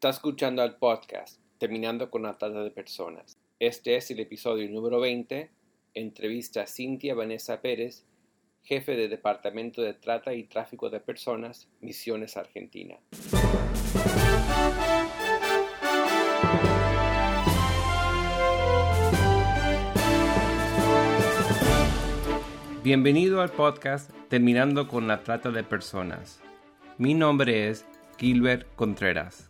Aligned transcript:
Está 0.00 0.08
escuchando 0.08 0.62
al 0.62 0.78
podcast 0.78 1.42
Terminando 1.58 2.10
con 2.10 2.22
la 2.22 2.38
Trata 2.38 2.62
de 2.62 2.70
Personas. 2.70 3.36
Este 3.58 3.96
es 3.96 4.10
el 4.10 4.20
episodio 4.20 4.66
número 4.70 4.98
20. 4.98 5.50
Entrevista 5.92 6.62
a 6.62 6.66
Cintia 6.66 7.14
Vanessa 7.14 7.60
Pérez, 7.60 8.06
jefe 8.62 8.96
de 8.96 9.08
Departamento 9.08 9.82
de 9.82 9.92
Trata 9.92 10.32
y 10.32 10.44
Tráfico 10.44 10.88
de 10.88 11.00
Personas, 11.00 11.68
Misiones 11.82 12.38
Argentina. 12.38 12.96
Bienvenido 22.82 23.42
al 23.42 23.50
podcast 23.50 24.10
Terminando 24.30 24.88
con 24.88 25.06
la 25.06 25.22
Trata 25.22 25.50
de 25.50 25.62
Personas. 25.62 26.40
Mi 26.96 27.12
nombre 27.12 27.68
es 27.68 27.84
Gilbert 28.16 28.66
Contreras. 28.76 29.49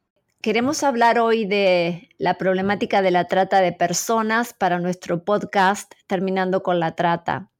Queremos 0.41 0.81
hablar 0.81 1.19
hoy 1.19 1.45
de 1.45 2.09
la 2.17 2.39
problemática 2.39 3.03
de 3.03 3.11
la 3.11 3.27
trata 3.27 3.61
de 3.61 3.73
personas 3.73 4.55
para 4.55 4.79
nuestro 4.79 5.23
podcast 5.23 5.93
Terminando 6.07 6.63
con 6.63 6.79
la 6.79 6.95
Trata. 6.95 7.51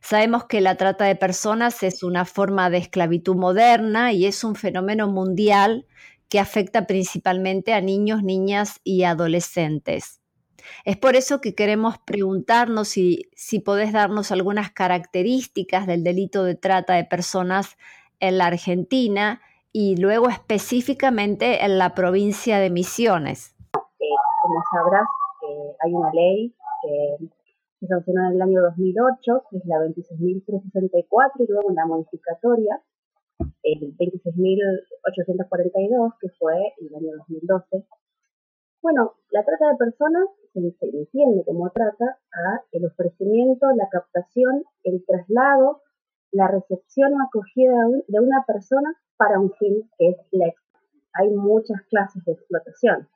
Sabemos 0.00 0.44
que 0.44 0.60
la 0.60 0.76
trata 0.76 1.06
de 1.06 1.16
personas 1.16 1.82
es 1.82 2.04
una 2.04 2.24
forma 2.24 2.70
de 2.70 2.78
esclavitud 2.78 3.34
moderna 3.34 4.12
y 4.12 4.24
es 4.24 4.44
un 4.44 4.54
fenómeno 4.54 5.08
mundial 5.08 5.88
que 6.28 6.38
afecta 6.38 6.86
principalmente 6.86 7.72
a 7.72 7.80
niños, 7.80 8.22
niñas 8.22 8.78
y 8.84 9.02
adolescentes. 9.02 10.20
Es 10.84 10.96
por 10.96 11.16
eso 11.16 11.40
que 11.40 11.56
queremos 11.56 11.98
preguntarnos 11.98 12.86
si, 12.86 13.30
si 13.34 13.58
podés 13.58 13.92
darnos 13.92 14.30
algunas 14.30 14.70
características 14.70 15.88
del 15.88 16.04
delito 16.04 16.44
de 16.44 16.54
trata 16.54 16.94
de 16.94 17.04
personas 17.04 17.76
en 18.20 18.38
la 18.38 18.46
Argentina 18.46 19.40
y 19.80 19.94
luego 19.94 20.28
específicamente 20.28 21.64
en 21.64 21.78
la 21.78 21.94
provincia 21.94 22.58
de 22.58 22.68
Misiones. 22.68 23.54
Eh, 23.76 24.18
como 24.42 24.60
sabrás, 24.74 25.06
eh, 25.48 25.76
hay 25.78 25.94
una 25.94 26.10
ley 26.12 26.52
que 26.82 27.18
se 27.78 27.86
sancionó 27.86 28.26
en 28.26 28.32
el 28.34 28.42
año 28.42 28.60
2008, 28.60 29.44
que 29.48 29.58
es 29.58 29.64
la 29.66 29.76
26.364, 29.76 31.30
y 31.38 31.46
luego 31.46 31.68
una 31.68 31.86
modificatoria, 31.86 32.82
el 33.62 33.96
26.842, 33.96 36.14
que 36.22 36.28
fue 36.40 36.74
en 36.80 36.88
el 36.88 36.96
año 36.96 37.12
2012. 37.28 37.86
Bueno, 38.82 39.14
la 39.30 39.44
trata 39.44 39.70
de 39.70 39.76
personas 39.76 40.24
se, 40.54 40.58
entiende 40.58 41.44
como 41.44 41.70
trata 41.70 42.18
a 42.32 42.64
el 42.72 42.84
ofrecimiento, 42.84 43.70
la 43.76 43.88
captación, 43.88 44.64
el 44.82 45.04
traslado, 45.06 45.82
la 46.32 46.48
recepción 46.48 47.14
o 47.14 47.22
acogida 47.22 47.74
de 48.06 48.20
una 48.20 48.44
persona 48.46 48.94
para 49.16 49.40
un 49.40 49.52
fin 49.52 49.88
que 49.98 50.10
es 50.10 50.16
la 50.32 50.52
Hay 51.14 51.30
muchas 51.30 51.82
clases 51.88 52.24
de 52.24 52.32
explotación. 52.32 53.08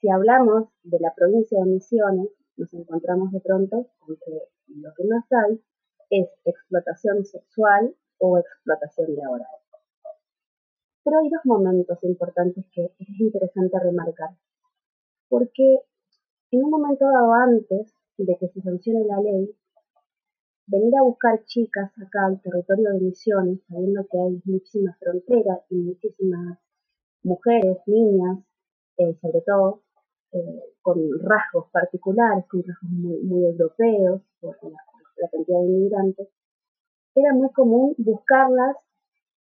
Si 0.00 0.08
hablamos 0.08 0.68
de 0.82 0.98
la 1.00 1.14
provincia 1.14 1.58
de 1.58 1.70
Misiones, 1.70 2.28
nos 2.56 2.72
encontramos 2.74 3.30
de 3.32 3.40
pronto 3.40 3.86
con 3.98 4.16
que 4.16 4.42
lo 4.68 4.92
que 4.94 5.04
más 5.04 5.24
hay 5.30 5.60
es 6.10 6.28
explotación 6.44 7.24
sexual 7.24 7.94
o 8.18 8.38
explotación 8.38 9.14
laboral. 9.14 9.46
Pero 11.04 11.18
hay 11.18 11.30
dos 11.30 11.40
momentos 11.44 12.02
importantes 12.04 12.64
que 12.72 12.92
es 12.98 13.20
interesante 13.20 13.78
remarcar, 13.78 14.30
porque 15.28 15.80
en 16.50 16.64
un 16.64 16.70
momento 16.70 17.06
dado 17.06 17.32
antes 17.32 17.94
de 18.18 18.36
que 18.36 18.48
se 18.48 18.60
sancione 18.60 19.04
la 19.06 19.20
ley, 19.20 19.54
venir 20.70 20.94
a 20.96 21.02
buscar 21.02 21.44
chicas 21.46 21.90
acá 21.98 22.26
al 22.26 22.40
territorio 22.40 22.92
de 22.92 23.00
Misiones, 23.00 23.58
sabiendo 23.68 24.06
que 24.10 24.18
hay 24.18 24.40
muchísimas 24.44 24.96
fronteras 24.98 25.60
y 25.68 25.76
muchísimas 25.76 26.58
mujeres, 27.22 27.78
niñas, 27.86 28.38
eh, 28.98 29.16
sobre 29.20 29.40
todo, 29.42 29.82
eh, 30.32 30.62
con 30.80 30.96
rasgos 31.20 31.66
particulares, 31.72 32.44
con 32.48 32.62
rasgos 32.62 32.90
muy, 32.90 33.44
europeos, 33.46 34.22
por 34.40 34.56
la, 34.62 35.28
cantidad 35.30 35.58
de 35.60 35.66
inmigrantes, 35.66 36.28
era 37.14 37.34
muy 37.34 37.50
común 37.50 37.94
buscarlas 37.98 38.76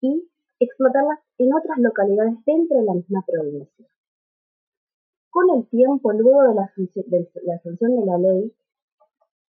y 0.00 0.28
explotarlas 0.60 1.18
en 1.38 1.52
otras 1.52 1.78
localidades 1.78 2.34
dentro 2.44 2.78
de 2.78 2.84
la 2.84 2.94
misma 2.94 3.24
provincia. 3.26 3.86
Con 5.30 5.58
el 5.58 5.66
tiempo, 5.68 6.12
luego 6.12 6.42
de 6.42 6.54
la, 6.54 6.72
de 6.76 7.30
la 7.42 7.60
de 7.64 8.06
la 8.06 8.18
ley, 8.18 8.54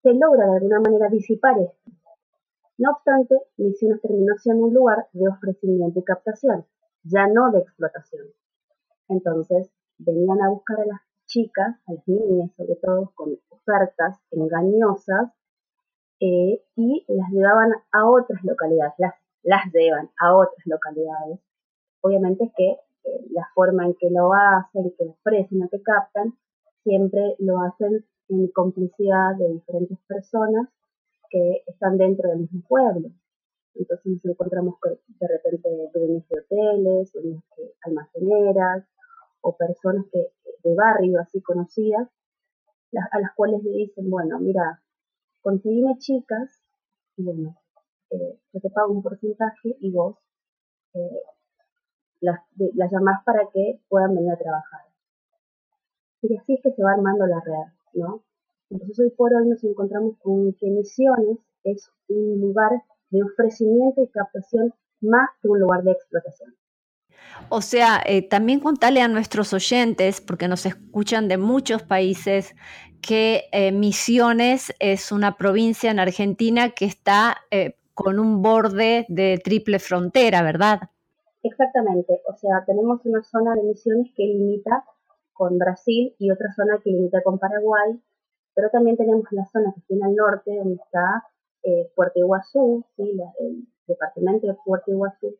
se 0.05 0.13
logra 0.13 0.45
de 0.45 0.57
alguna 0.57 0.79
manera 0.81 1.09
disipar 1.09 1.57
esto. 1.57 1.91
No 2.77 2.91
obstante, 2.91 3.33
Misiones 3.57 4.01
terminó 4.01 4.35
siendo 4.37 4.65
un 4.65 4.73
lugar 4.75 5.07
de 5.13 5.27
ofrecimiento 5.27 5.99
y 5.99 6.03
captación, 6.03 6.63
ya 7.01 7.25
no 7.25 7.51
de 7.51 7.61
explotación. 7.61 8.27
Entonces, 9.09 9.71
venían 9.97 10.43
a 10.43 10.49
buscar 10.49 10.79
a 10.81 10.85
las 10.85 11.01
chicas, 11.25 11.77
a 11.87 11.93
las 11.93 12.07
niñas 12.07 12.51
sobre 12.55 12.75
todo, 12.75 13.13
con 13.15 13.35
ofertas 13.49 14.19
engañosas 14.29 15.31
eh, 16.19 16.61
y 16.75 17.05
las 17.07 17.31
llevaban 17.31 17.71
a 17.91 18.07
otras 18.07 18.43
localidades, 18.43 18.93
las, 19.41 19.65
llevan 19.73 20.11
a 20.19 20.35
otras 20.35 20.67
localidades. 20.67 21.39
Obviamente 22.01 22.53
que 22.55 22.73
eh, 22.73 23.25
la 23.31 23.49
forma 23.55 23.87
en 23.87 23.95
que 23.95 24.11
lo 24.11 24.31
hacen, 24.35 24.93
que 24.99 25.05
ofrecen 25.05 25.63
o 25.63 25.69
que 25.69 25.81
captan, 25.81 26.37
siempre 26.83 27.35
lo 27.39 27.59
hacen 27.63 28.05
en 28.29 28.47
complicidad 28.49 29.35
de 29.37 29.53
diferentes 29.53 29.97
personas 30.07 30.69
que 31.29 31.63
están 31.67 31.97
dentro 31.97 32.29
del 32.29 32.39
mismo 32.39 32.61
pueblo. 32.67 33.09
Entonces 33.75 34.05
nos 34.05 34.25
encontramos 34.25 34.79
con, 34.79 34.93
de 34.93 35.27
repente 35.27 35.69
dueños 35.93 36.27
de 36.29 36.39
hoteles, 36.39 37.11
dueños 37.11 37.43
de 37.57 37.73
almaceneras 37.83 38.87
o 39.41 39.55
personas 39.57 40.05
que, 40.11 40.31
de 40.63 40.75
barrio 40.75 41.19
así 41.19 41.41
conocidas, 41.41 42.09
a 43.11 43.19
las 43.19 43.33
cuales 43.35 43.61
le 43.63 43.71
dicen, 43.71 44.09
bueno, 44.09 44.39
mira, 44.39 44.81
conseguime 45.41 45.97
chicas 45.97 46.63
y 47.17 47.23
bueno, 47.23 47.57
eh, 48.11 48.39
yo 48.53 48.59
te 48.61 48.69
pago 48.69 48.93
un 48.93 49.03
porcentaje 49.03 49.75
y 49.79 49.91
vos 49.91 50.17
eh, 50.93 51.21
las, 52.21 52.39
las 52.73 52.91
llamás 52.91 53.23
para 53.25 53.49
que 53.53 53.81
puedan 53.89 54.15
venir 54.15 54.31
a 54.31 54.37
trabajar. 54.37 54.81
Y 56.21 56.37
así 56.37 56.53
es 56.53 56.61
que 56.63 56.71
se 56.71 56.83
va 56.83 56.93
armando 56.93 57.27
la 57.27 57.39
red. 57.41 57.71
Entonces 58.69 58.99
hoy 58.99 59.09
por 59.11 59.33
hoy 59.33 59.47
nos 59.47 59.63
encontramos 59.63 60.17
con 60.19 60.53
que 60.53 60.67
Misiones 60.67 61.39
es 61.63 61.89
un 62.07 62.41
lugar 62.41 62.71
de 63.09 63.23
ofrecimiento 63.23 64.03
y 64.03 64.09
captación 64.09 64.73
más 65.01 65.29
que 65.41 65.47
un 65.47 65.59
lugar 65.59 65.83
de 65.83 65.91
explotación. 65.91 66.55
O 67.49 67.61
sea, 67.61 68.01
eh, 68.05 68.27
también 68.27 68.59
contarle 68.59 69.01
a 69.01 69.07
nuestros 69.07 69.53
oyentes, 69.53 70.21
porque 70.21 70.47
nos 70.47 70.65
escuchan 70.65 71.27
de 71.27 71.37
muchos 71.37 71.83
países, 71.83 72.55
que 73.01 73.45
eh, 73.51 73.71
Misiones 73.71 74.73
es 74.79 75.11
una 75.11 75.37
provincia 75.37 75.91
en 75.91 75.99
Argentina 75.99 76.71
que 76.71 76.85
está 76.85 77.37
eh, 77.51 77.77
con 77.93 78.19
un 78.19 78.41
borde 78.41 79.05
de 79.09 79.39
triple 79.43 79.79
frontera, 79.79 80.41
¿verdad? 80.41 80.89
Exactamente, 81.43 82.21
o 82.27 82.35
sea, 82.35 82.63
tenemos 82.65 83.05
una 83.05 83.21
zona 83.23 83.53
de 83.53 83.63
Misiones 83.63 84.11
que 84.15 84.23
limita 84.23 84.83
con 85.35 85.59
Brasil 85.59 86.15
y 86.17 86.31
otra 86.31 86.51
zona 86.55 86.79
que 86.83 86.89
limita 86.89 87.21
con 87.21 87.37
Paraguay, 87.37 88.01
pero 88.55 88.69
también 88.69 88.97
tenemos 88.97 89.25
la 89.31 89.45
zona 89.51 89.73
que 89.75 89.81
tiene 89.81 90.05
al 90.05 90.15
norte, 90.15 90.57
donde 90.57 90.75
está 90.75 91.23
eh, 91.63 91.91
Puerto 91.95 92.19
Iguazú, 92.19 92.85
¿sí? 92.95 93.03
el 93.39 93.67
departamento 93.85 94.47
de 94.47 94.55
Puerto 94.65 94.91
Iguazú, 94.91 95.35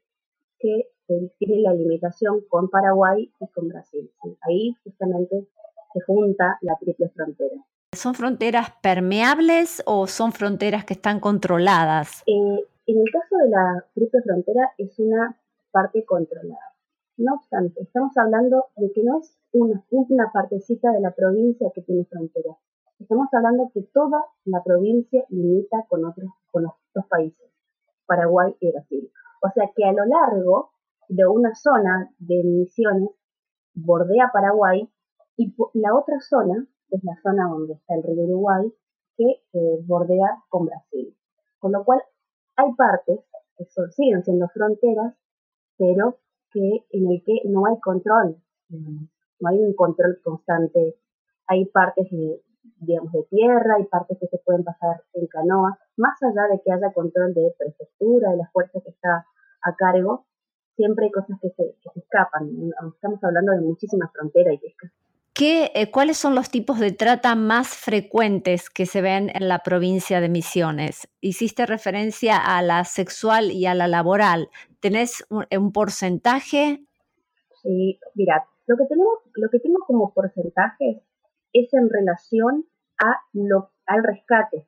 que 0.60 0.90
eh, 1.08 1.32
tiene 1.40 1.62
la 1.62 1.74
limitación 1.74 2.42
con 2.50 2.70
Paraguay 2.70 3.32
y 3.40 3.48
con 3.48 3.70
Brasil. 3.70 4.12
Ahí 4.42 4.76
justamente 4.84 5.48
se 5.94 6.02
junta 6.02 6.58
la 6.62 6.76
triple 6.78 7.10
frontera. 7.10 7.56
¿Son 7.94 8.14
fronteras 8.14 8.72
permeables 8.82 9.82
o 9.86 10.08
son 10.08 10.34
fronteras 10.34 10.84
que 10.84 10.94
están 10.94 11.22
controladas? 11.22 12.22
Eh, 12.28 12.66
en 12.88 12.98
el 13.00 13.12
caso 13.12 13.38
de 13.38 13.50
la 13.50 13.86
triple 13.94 14.22
frontera 14.22 14.72
es 14.78 15.00
una 15.00 15.40
parte 15.72 16.04
controlada. 16.06 16.75
No 17.18 17.36
obstante, 17.36 17.82
estamos 17.82 18.12
hablando 18.18 18.66
de 18.76 18.92
que 18.92 19.02
no 19.02 19.20
es 19.20 19.38
una, 19.54 19.82
una 19.90 20.32
partecita 20.34 20.92
de 20.92 21.00
la 21.00 21.12
provincia 21.12 21.72
que 21.74 21.82
tiene 21.82 22.04
frontera. 22.06 22.58
Estamos 23.00 23.34
hablando 23.34 23.72
que 23.74 23.84
toda 23.94 24.26
la 24.44 24.62
provincia 24.62 25.24
limita 25.30 25.86
con 25.88 26.04
otros, 26.04 26.30
con 26.52 26.64
los 26.64 26.74
dos 26.94 27.06
países, 27.08 27.50
Paraguay 28.06 28.54
y 28.60 28.70
Brasil. 28.70 29.10
O 29.42 29.50
sea 29.50 29.72
que 29.74 29.86
a 29.86 29.94
lo 29.94 30.06
largo 30.06 30.72
de 31.08 31.26
una 31.26 31.56
zona 31.56 32.14
de 32.20 32.44
Misiones 32.44 33.12
bordea 33.74 34.32
Paraguay 34.34 34.90
y 35.38 35.54
la 35.74 35.96
otra 35.96 36.20
zona, 36.20 36.68
es 36.90 37.04
la 37.04 37.16
zona 37.24 37.48
donde 37.48 37.76
está 37.76 37.96
el 37.96 38.04
río 38.04 38.26
Uruguay, 38.26 38.74
que 39.16 39.42
bordea 39.86 40.44
con 40.50 40.66
Brasil. 40.66 41.16
Con 41.60 41.72
lo 41.72 41.86
cual 41.86 42.02
hay 42.58 42.74
partes 42.74 43.22
que 43.58 43.66
siguen 43.92 44.24
siendo 44.26 44.50
fronteras, 44.50 45.16
pero 45.78 46.18
que 46.56 46.86
en 46.98 47.12
el 47.12 47.22
que 47.26 47.42
no 47.50 47.66
hay 47.66 47.78
control, 47.82 48.38
no 48.70 49.50
hay 49.50 49.60
un 49.60 49.74
control 49.76 50.20
constante. 50.24 50.96
Hay 51.48 51.66
partes 51.66 52.10
de, 52.10 52.42
digamos, 52.80 53.12
de 53.12 53.24
tierra, 53.30 53.76
hay 53.78 53.84
partes 53.86 54.18
que 54.20 54.28
se 54.28 54.38
pueden 54.38 54.64
pasar 54.64 55.04
en 55.14 55.28
canoa, 55.28 55.78
más 55.98 56.16
allá 56.24 56.48
de 56.50 56.62
que 56.64 56.72
haya 56.72 56.94
control 56.94 57.34
de 57.34 57.54
prefectura, 57.60 58.32
de 58.32 58.38
la 58.38 58.50
fuerza 58.54 58.80
que 58.82 58.90
está 58.90 59.26
a 59.64 59.76
cargo, 59.76 60.26
siempre 60.78 61.06
hay 61.06 61.12
cosas 61.12 61.38
que 61.42 61.50
se, 61.50 61.76
que 61.84 61.90
se 61.94 62.00
escapan. 62.00 62.50
Estamos 62.94 63.22
hablando 63.22 63.52
de 63.52 63.62
muchísimas 63.62 64.12
fronteras 64.14 64.54
y 64.54 64.58
pescas. 64.58 64.92
¿Qué, 65.36 65.70
eh, 65.76 65.92
¿Cuáles 65.92 66.16
son 66.16 66.34
los 66.34 66.50
tipos 66.50 66.80
de 66.80 66.94
trata 66.94 67.36
más 67.36 67.68
frecuentes 67.76 68.70
que 68.70 68.86
se 68.86 69.02
ven 69.02 69.30
en 69.34 69.50
la 69.50 69.60
provincia 69.60 70.22
de 70.22 70.30
Misiones? 70.30 71.10
Hiciste 71.20 71.66
referencia 71.66 72.38
a 72.38 72.62
la 72.62 72.86
sexual 72.86 73.52
y 73.52 73.66
a 73.66 73.74
la 73.74 73.90
laboral. 73.90 74.48
¿Tenés 74.80 75.26
un, 75.30 75.46
un 75.52 75.74
porcentaje? 75.74 76.86
Sí, 77.62 78.00
mira, 78.14 78.48
lo 78.66 78.78
que 78.78 78.86
tenemos, 78.86 79.14
lo 79.34 79.50
que 79.50 79.60
tengo 79.60 79.80
como 79.86 80.14
porcentaje 80.14 81.04
es 81.52 81.74
en 81.74 81.90
relación 81.90 82.66
al 82.98 84.04
rescate 84.06 84.66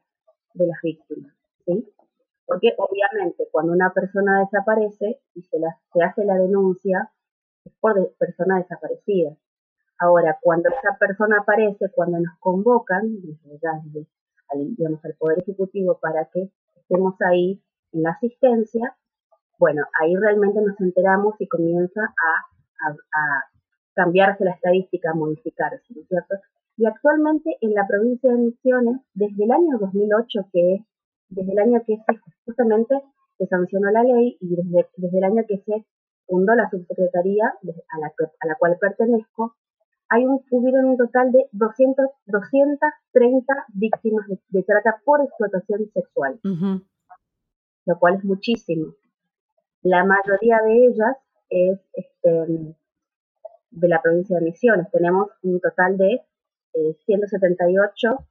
de 0.53 0.67
las 0.67 0.81
víctimas, 0.83 1.33
¿sí? 1.65 1.87
Porque 2.45 2.73
obviamente 2.77 3.47
cuando 3.53 3.71
una 3.71 3.93
persona 3.93 4.41
desaparece 4.41 5.21
y 5.33 5.43
se, 5.43 5.59
se 5.93 6.03
hace 6.03 6.25
la 6.25 6.35
denuncia, 6.35 7.09
es 7.63 7.71
por 7.79 8.13
persona 8.17 8.57
desaparecida. 8.57 9.37
Ahora, 9.99 10.37
cuando 10.41 10.69
esa 10.69 10.97
persona 10.97 11.39
aparece, 11.39 11.89
cuando 11.93 12.19
nos 12.19 12.37
convocan, 12.39 13.17
al, 14.49 14.75
digamos, 14.75 15.03
al 15.03 15.13
Poder 15.15 15.39
Ejecutivo 15.39 15.97
para 15.99 16.25
que 16.25 16.51
estemos 16.75 17.15
ahí 17.21 17.61
en 17.93 18.03
la 18.03 18.11
asistencia, 18.11 18.95
bueno, 19.57 19.83
ahí 19.99 20.15
realmente 20.15 20.61
nos 20.61 20.79
enteramos 20.79 21.35
y 21.39 21.47
comienza 21.47 22.01
a, 22.01 22.91
a 22.91 23.43
cambiarse 23.95 24.45
la 24.45 24.51
estadística, 24.51 25.13
modificarse, 25.15 25.83
¿no 25.89 26.01
es 26.01 26.07
cierto? 26.07 26.35
Y 26.77 26.85
actualmente 26.85 27.57
en 27.61 27.73
la 27.73 27.87
provincia 27.87 28.31
de 28.31 28.37
Misiones, 28.37 29.01
desde 29.15 29.43
el 29.43 29.51
año 29.51 29.79
2008, 29.79 30.49
que 30.53 30.75
es, 30.75 30.81
desde 31.29 31.51
el 31.51 31.59
año 31.59 31.81
que 31.85 31.97
se, 31.97 32.19
justamente 32.45 32.95
se 33.39 33.47
sancionó 33.47 33.89
la 33.89 34.03
ley 34.03 34.37
y 34.39 34.55
desde, 34.55 34.87
desde 34.95 35.17
el 35.17 35.23
año 35.23 35.43
que 35.47 35.57
se 35.65 35.85
fundó 36.27 36.53
la 36.53 36.69
subsecretaría 36.69 37.45
a 37.47 37.97
a 37.97 38.47
la 38.47 38.55
cual 38.55 38.77
pertenezco, 38.79 39.55
hay 40.09 40.25
un, 40.25 40.43
hubieron 40.51 40.85
un 40.85 40.97
total 40.97 41.31
de 41.31 41.47
200, 41.51 42.05
230 42.25 43.53
víctimas 43.73 44.25
de, 44.49 44.63
trata 44.63 45.01
por 45.03 45.21
explotación 45.21 45.89
sexual, 45.93 46.39
lo 46.43 47.99
cual 47.99 48.15
es 48.15 48.23
muchísimo. 48.23 48.93
La 49.81 50.05
mayoría 50.05 50.59
de 50.65 50.87
ellas 50.87 51.17
es 51.49 51.79
este, 51.93 52.75
de 53.71 53.87
la 53.87 54.01
provincia 54.01 54.37
de 54.37 54.45
Misiones. 54.45 54.89
Tenemos 54.91 55.29
un 55.43 55.59
total 55.59 55.97
de 55.97 56.21
178 57.05 58.07
eh, 58.11 58.25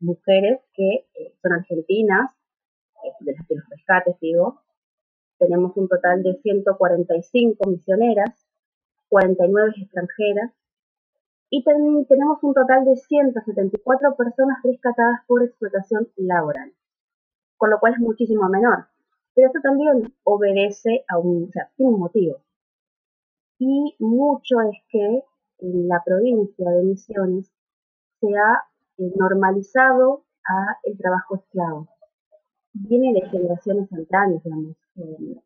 mujeres 0.00 0.60
que 0.74 1.06
eh, 1.14 1.34
son 1.40 1.52
argentinas, 1.52 2.30
eh, 3.04 3.12
de 3.20 3.32
las 3.32 3.46
que 3.46 3.54
los 3.54 3.68
rescates 3.68 4.18
digo. 4.20 4.60
Tenemos 5.38 5.76
un 5.76 5.88
total 5.88 6.22
de 6.22 6.34
145 6.34 7.68
misioneras, 7.68 8.46
49 9.08 9.72
extranjeras, 9.76 10.52
y 11.52 12.06
tenemos 12.08 12.42
un 12.42 12.54
total 12.54 12.84
de 12.84 12.96
174 12.96 14.16
personas 14.16 14.58
rescatadas 14.64 15.20
por 15.26 15.42
explotación 15.42 16.08
laboral, 16.16 16.72
con 17.56 17.70
lo 17.70 17.78
cual 17.78 17.92
es 17.92 18.00
muchísimo 18.00 18.48
menor. 18.48 18.86
Pero 19.34 19.48
esto 19.48 19.60
también 19.62 20.14
obedece 20.24 21.04
a 21.08 21.18
un, 21.18 21.44
o 21.44 21.52
sea, 21.52 21.70
tiene 21.76 21.92
un 21.92 22.00
motivo 22.00 22.40
y 23.64 23.94
mucho 24.00 24.60
es 24.62 24.78
que 24.88 25.22
en 25.58 25.86
la 25.86 26.02
provincia 26.04 26.68
de 26.68 26.82
Misiones 26.82 27.48
se 28.20 28.26
ha 28.26 28.64
eh, 28.98 29.12
normalizado 29.16 30.24
a 30.44 30.78
el 30.82 30.98
trabajo 30.98 31.36
esclavo. 31.36 31.88
Viene 32.72 33.12
de 33.12 33.28
generaciones 33.28 33.92
antañas, 33.92 34.42
digamos. 34.42 34.76
Eh, 34.96 35.40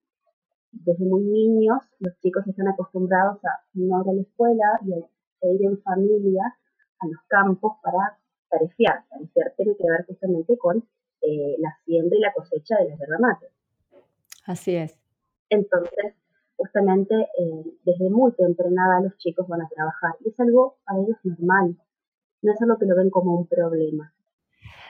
desde 0.73 1.05
muy 1.05 1.25
niños 1.25 1.83
los 1.99 2.19
chicos 2.21 2.47
están 2.47 2.69
acostumbrados 2.69 3.45
a 3.45 3.61
no 3.75 4.03
ir 4.03 4.09
a 4.09 4.13
la 4.15 4.23
escuela 4.23 4.81
y 4.87 4.95
a, 4.95 4.97
ir 5.43 5.63
en 5.63 5.81
familia 5.83 6.57
a 7.01 7.07
los 7.07 7.21
campos 7.29 7.77
para 7.83 8.19
tarefiar. 8.49 9.05
Tarefiar 9.09 9.53
tiene 9.57 9.77
que 9.77 9.85
ver 9.89 10.07
justamente 10.07 10.57
con 10.59 10.79
eh, 11.23 11.57
la 11.59 11.77
siembra 11.85 12.17
y 12.19 12.21
la 12.21 12.33
cosecha 12.33 12.77
de 12.77 12.91
las 12.91 12.99
yerba 12.99 13.39
Así 14.47 14.77
es. 14.77 14.99
Entonces, 15.51 16.15
justamente 16.57 17.15
eh, 17.15 17.65
desde 17.85 18.11
muy 18.11 18.33
temprana 18.33 19.01
los 19.03 19.17
chicos 19.19 19.47
van 19.49 19.63
a 19.63 19.69
trabajar. 19.69 20.13
Y 20.25 20.29
es 20.29 20.41
algo 20.41 20.79
para 20.85 21.01
ellos 21.01 21.17
normal, 21.25 21.77
no 22.43 22.53
es 22.53 22.63
algo 22.63 22.79
que 22.79 22.87
lo 22.87 22.97
ven 22.97 23.11
como 23.11 23.35
un 23.35 23.47
problema. 23.47 24.13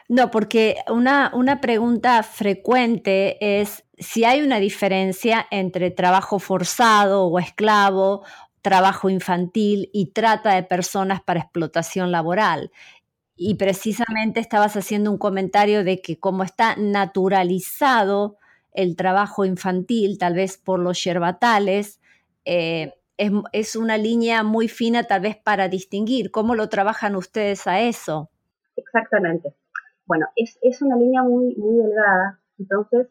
No, 0.08 0.30
porque 0.30 0.76
una, 0.88 1.32
una 1.34 1.60
pregunta 1.60 2.22
frecuente 2.22 3.60
es 3.60 3.84
si 3.98 4.24
hay 4.24 4.40
una 4.40 4.58
diferencia 4.58 5.46
entre 5.50 5.90
trabajo 5.90 6.38
forzado 6.38 7.26
o 7.26 7.38
esclavo, 7.40 8.22
trabajo 8.66 9.08
infantil 9.08 9.90
y 9.92 10.06
trata 10.06 10.56
de 10.56 10.64
personas 10.64 11.22
para 11.22 11.38
explotación 11.38 12.10
laboral. 12.10 12.72
Y 13.36 13.54
precisamente 13.54 14.40
estabas 14.40 14.76
haciendo 14.76 15.12
un 15.12 15.18
comentario 15.18 15.84
de 15.84 16.02
que 16.02 16.18
como 16.18 16.42
está 16.42 16.74
naturalizado 16.74 18.38
el 18.72 18.96
trabajo 18.96 19.44
infantil, 19.44 20.18
tal 20.18 20.34
vez 20.34 20.58
por 20.58 20.80
los 20.80 21.04
yerbatales, 21.04 22.00
eh, 22.44 22.94
es, 23.52 23.76
una 23.76 23.98
línea 23.98 24.42
muy 24.42 24.66
fina 24.66 25.04
tal 25.04 25.20
vez 25.20 25.36
para 25.36 25.68
distinguir. 25.68 26.32
¿Cómo 26.32 26.56
lo 26.56 26.68
trabajan 26.68 27.14
ustedes 27.14 27.68
a 27.68 27.82
eso? 27.82 28.30
Exactamente. 28.74 29.54
Bueno, 30.06 30.26
es, 30.34 30.82
una 30.82 30.96
línea 30.96 31.22
muy, 31.22 31.54
muy 31.54 31.76
delgada, 31.84 32.40
entonces 32.58 33.06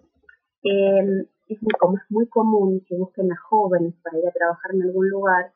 em, 0.63 1.25
es, 1.47 1.61
muy, 1.61 1.73
como 1.79 1.97
es 1.97 2.03
muy 2.09 2.27
común 2.27 2.83
que 2.87 2.95
busquen 2.95 3.31
a 3.31 3.37
jóvenes 3.37 3.95
para 4.03 4.17
ir 4.17 4.27
a 4.27 4.31
trabajar 4.31 4.73
en 4.73 4.83
algún 4.83 5.09
lugar. 5.09 5.53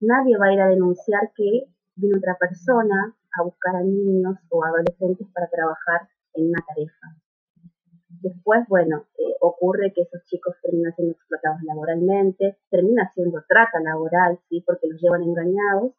Nadie 0.00 0.36
va 0.36 0.46
a 0.46 0.52
ir 0.52 0.60
a 0.60 0.68
denunciar 0.68 1.32
que 1.34 1.66
viene 1.96 2.18
otra 2.18 2.36
persona 2.38 3.16
a 3.36 3.42
buscar 3.42 3.76
a 3.76 3.82
niños 3.82 4.38
o 4.50 4.64
adolescentes 4.64 5.26
para 5.34 5.48
trabajar 5.48 6.08
en 6.34 6.48
una 6.50 6.64
tarifa. 6.66 7.16
Después, 8.22 8.66
bueno, 8.68 9.06
eh, 9.18 9.36
ocurre 9.40 9.92
que 9.92 10.02
esos 10.02 10.24
chicos 10.24 10.54
terminan 10.62 10.94
siendo 10.94 11.12
explotados 11.12 11.62
laboralmente, 11.62 12.58
termina 12.70 13.10
siendo 13.12 13.42
trata 13.46 13.80
laboral, 13.80 14.38
¿sí? 14.48 14.62
Porque 14.64 14.88
los 14.88 15.00
llevan 15.00 15.22
engañados, 15.22 15.92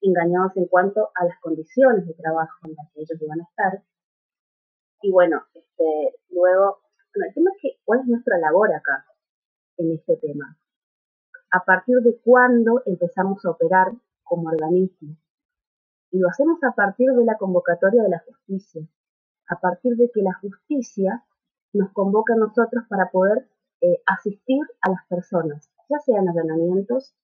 engañados 0.00 0.56
en 0.56 0.66
cuanto 0.66 1.10
a 1.14 1.24
las 1.24 1.38
condiciones 1.40 2.06
de 2.06 2.14
trabajo 2.14 2.56
en 2.64 2.74
las 2.74 2.90
que 2.92 3.00
ellos 3.00 3.20
iban 3.20 3.40
a 3.40 3.44
estar. 3.44 3.82
Y 5.02 5.12
bueno, 5.12 5.42
este, 5.52 6.14
luego, 6.30 6.78
el 7.14 7.34
tema 7.34 7.50
es 7.54 7.58
que, 7.60 7.68
¿cuál 7.84 8.00
es 8.00 8.06
nuestra 8.06 8.38
labor 8.38 8.72
acá 8.74 9.06
en 9.76 9.92
este 9.92 10.16
tema? 10.16 10.58
A 11.50 11.64
partir 11.64 11.96
de 12.02 12.18
cuándo 12.22 12.82
empezamos 12.86 13.44
a 13.44 13.50
operar 13.50 13.92
como 14.22 14.48
organismo. 14.48 15.16
Y 16.10 16.18
lo 16.18 16.28
hacemos 16.28 16.62
a 16.62 16.72
partir 16.72 17.10
de 17.10 17.24
la 17.24 17.36
convocatoria 17.36 18.02
de 18.02 18.10
la 18.10 18.20
justicia, 18.20 18.86
a 19.48 19.60
partir 19.60 19.96
de 19.96 20.10
que 20.10 20.22
la 20.22 20.34
justicia 20.34 21.24
nos 21.72 21.92
convoca 21.92 22.34
a 22.34 22.38
nosotros 22.38 22.84
para 22.88 23.10
poder 23.10 23.48
eh, 23.80 24.02
asistir 24.06 24.60
a 24.80 24.90
las 24.90 25.06
personas, 25.08 25.70
ya 25.88 25.98
sea 25.98 26.20
en 26.20 26.28
allanamientos, 26.28 27.14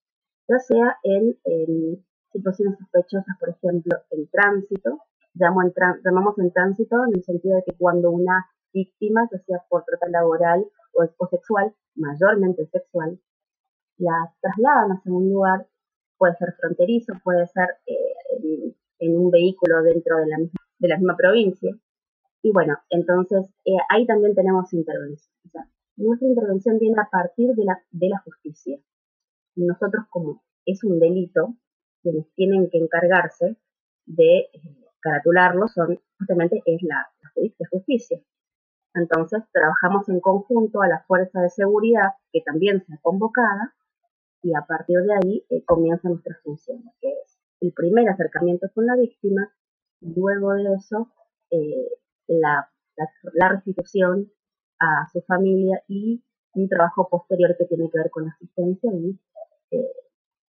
ya 0.48 0.58
sea 0.58 0.98
en, 1.02 1.36
situaciones 2.32 2.78
sospechosas, 2.78 3.36
por 3.38 3.50
ejemplo, 3.50 3.96
en 4.10 4.28
tránsito. 4.28 4.98
llamamos 5.34 6.38
en 6.38 6.52
tránsito 6.52 7.04
en 7.04 7.14
el 7.14 7.22
sentido 7.22 7.56
de 7.56 7.64
que 7.64 7.76
cuando 7.76 8.10
una 8.10 8.46
víctima, 8.74 9.28
ya 9.32 9.38
sea 9.38 9.64
por 9.68 9.84
trata 9.84 10.08
laboral 10.08 10.66
o, 10.92 11.26
sexual, 11.28 11.74
mayormente 11.94 12.66
sexual, 12.66 13.18
la 13.96 14.34
trasladan 14.40 14.98
hacia 14.98 15.12
un 15.12 15.30
lugar, 15.30 15.66
puede 16.18 16.34
ser 16.36 16.52
fronterizo, 16.60 17.14
puede 17.24 17.46
ser 17.46 17.68
eh, 17.86 18.74
en, 18.98 19.18
un 19.18 19.30
vehículo 19.30 19.82
dentro 19.82 20.18
de 20.18 20.26
la 20.26 20.36
de 20.78 20.88
la 20.88 20.96
misma 20.96 21.16
provincia, 21.16 21.74
y 22.44 22.52
bueno, 22.52 22.76
entonces 22.90 23.48
eh, 23.64 23.78
ahí 23.88 24.06
también 24.06 24.34
tenemos 24.34 24.70
intervención. 24.74 25.32
Nuestra 25.96 26.28
intervención 26.28 26.78
viene 26.78 27.00
a 27.00 27.08
partir 27.08 27.54
de 27.54 27.64
la, 27.64 27.82
de 27.90 28.08
la 28.10 28.18
justicia. 28.18 28.78
Nosotros, 29.56 30.04
como 30.10 30.42
es 30.66 30.84
un 30.84 30.98
delito, 30.98 31.54
quienes 32.02 32.26
tienen 32.34 32.68
que 32.68 32.76
encargarse 32.76 33.56
de 34.04 34.38
eh, 34.52 34.60
son 35.74 35.98
justamente 36.18 36.62
es 36.66 36.82
la, 36.82 37.08
la, 37.22 37.68
justicia. 37.70 38.20
Entonces 38.94 39.42
trabajamos 39.52 40.08
en 40.08 40.20
conjunto 40.20 40.82
a 40.82 40.88
la 40.88 41.04
fuerza 41.06 41.40
de 41.40 41.50
seguridad, 41.50 42.14
que 42.32 42.40
también 42.42 42.84
sea 42.86 42.98
convocada, 43.02 43.74
y 44.42 44.54
a 44.54 44.62
partir 44.62 44.98
de 45.00 45.14
ahí 45.14 45.46
eh, 45.50 45.64
comienza 45.64 46.08
nuestra 46.08 46.36
función, 46.44 46.82
que 47.00 47.08
es 47.08 47.38
el 47.60 47.72
primer 47.72 48.08
acercamiento 48.08 48.68
con 48.74 48.86
la 48.86 48.96
víctima, 48.96 49.52
luego 50.00 50.52
de 50.52 50.74
eso 50.74 51.10
la, 52.26 52.68
la, 53.34 53.48
restitución 53.48 54.30
a 54.78 55.08
su 55.12 55.20
familia 55.22 55.82
y 55.88 56.22
un 56.54 56.68
trabajo 56.68 57.08
posterior 57.08 57.56
que 57.56 57.64
tiene 57.66 57.90
que 57.90 57.98
ver 57.98 58.10
con 58.10 58.28
asistencia 58.28 58.90
y 58.92 59.18
eh, 59.70 59.92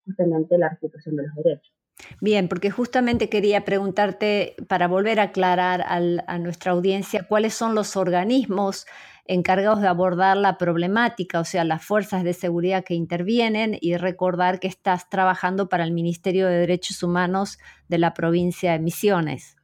justamente 0.06 0.58
la 0.58 0.70
restitución 0.70 1.16
de 1.16 1.24
los 1.24 1.36
derechos. 1.36 1.74
Bien, 2.22 2.50
porque 2.50 2.72
justamente 2.72 3.30
quería 3.30 3.64
preguntarte, 3.64 4.56
para 4.68 4.88
volver 4.88 5.20
a 5.20 5.24
aclarar 5.24 5.84
a 5.88 6.40
nuestra 6.40 6.74
audiencia, 6.74 7.26
cuáles 7.28 7.54
son 7.54 7.74
los 7.74 7.96
organismos 7.96 8.86
encargados 9.28 9.82
de 9.82 9.88
abordar 9.88 10.38
la 10.38 10.58
problemática, 10.58 11.40
o 11.40 11.46
sea, 11.46 11.64
las 11.64 11.84
fuerzas 11.84 12.24
de 12.24 12.34
seguridad 12.34 12.84
que 12.84 12.94
intervienen 12.94 13.76
y 13.80 13.98
recordar 13.98 14.60
que 14.60 14.68
estás 14.68 15.10
trabajando 15.10 15.68
para 15.68 15.84
el 15.84 15.94
Ministerio 15.94 16.48
de 16.48 16.58
Derechos 16.58 17.02
Humanos 17.02 17.58
de 17.88 17.98
la 17.98 18.14
provincia 18.14 18.74
de 18.74 18.80
Misiones. 18.80 19.56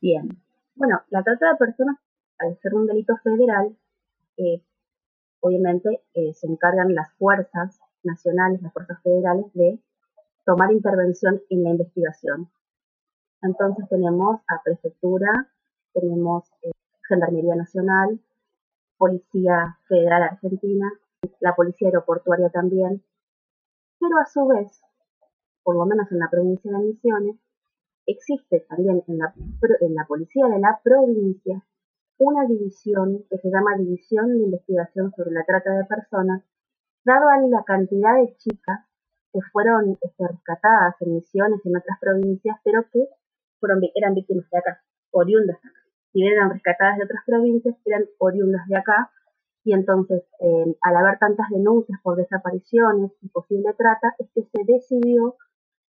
Bien, 0.00 0.28
bueno, 0.76 1.00
la 1.10 1.22
trata 1.22 1.50
de 1.50 1.56
personas, 1.58 1.96
al 2.38 2.56
ser 2.62 2.74
un 2.74 2.86
delito 2.86 3.14
federal, 3.24 3.76
eh, 4.36 4.62
obviamente 5.40 6.02
eh, 6.14 6.32
se 6.34 6.46
encargan 6.46 6.94
las 6.94 7.12
fuerzas 7.18 7.80
nacionales, 8.04 8.62
las 8.62 8.72
fuerzas 8.72 9.02
federales, 9.02 9.46
de 9.54 9.80
tomar 10.44 10.72
intervención 10.72 11.40
en 11.50 11.64
la 11.64 11.70
investigación. 11.70 12.50
Entonces 13.42 13.88
tenemos 13.88 14.40
a 14.48 14.62
Prefectura, 14.62 15.50
tenemos 15.92 16.44
eh, 16.62 16.70
Gendarmería 17.08 17.54
Nacional, 17.54 18.20
Policía 18.98 19.78
Federal 19.88 20.22
Argentina, 20.22 20.90
la 21.40 21.54
Policía 21.54 21.88
Aeroportuaria 21.88 22.50
también, 22.50 23.02
pero 23.98 24.18
a 24.18 24.26
su 24.26 24.46
vez, 24.46 24.82
por 25.62 25.76
lo 25.76 25.86
menos 25.86 26.10
en 26.10 26.18
la 26.18 26.28
provincia 26.30 26.70
de 26.70 26.78
Misiones, 26.78 27.36
existe 28.06 28.60
también 28.68 29.02
en 29.06 29.18
la, 29.18 29.32
en 29.80 29.94
la 29.94 30.04
Policía 30.06 30.46
de 30.46 30.58
la 30.58 30.80
provincia 30.82 31.64
una 32.18 32.46
división 32.46 33.24
que 33.30 33.38
se 33.38 33.50
llama 33.50 33.78
División 33.78 34.28
de 34.28 34.44
Investigación 34.44 35.10
sobre 35.16 35.30
la 35.30 35.44
Trata 35.44 35.70
de 35.72 35.84
Personas, 35.86 36.42
dado 37.04 37.28
a 37.28 37.38
la 37.38 37.64
cantidad 37.64 38.16
de 38.16 38.36
chicas 38.36 38.80
que 39.32 39.40
fueron 39.52 39.96
este, 40.00 40.28
rescatadas 40.28 40.94
en 41.00 41.14
misiones 41.14 41.60
en 41.64 41.76
otras 41.76 41.98
provincias, 42.00 42.56
pero 42.64 42.84
que 42.92 43.06
fueron, 43.58 43.80
eran 43.94 44.14
víctimas 44.14 44.48
de 44.50 44.58
acá, 44.58 44.82
oriundas 45.12 45.58
acá. 45.58 45.80
Si 46.12 46.26
eran 46.26 46.50
rescatadas 46.50 46.98
de 46.98 47.04
otras 47.04 47.22
provincias, 47.24 47.76
eran 47.84 48.04
oriundas 48.18 48.66
de 48.66 48.76
acá, 48.76 49.10
y 49.62 49.74
entonces, 49.74 50.22
eh, 50.40 50.76
al 50.80 50.96
haber 50.96 51.18
tantas 51.18 51.48
denuncias 51.50 52.00
por 52.02 52.16
desapariciones 52.16 53.12
y 53.20 53.28
posible 53.28 53.74
trata, 53.76 54.14
es 54.18 54.28
que 54.34 54.42
se 54.42 54.64
decidió 54.64 55.36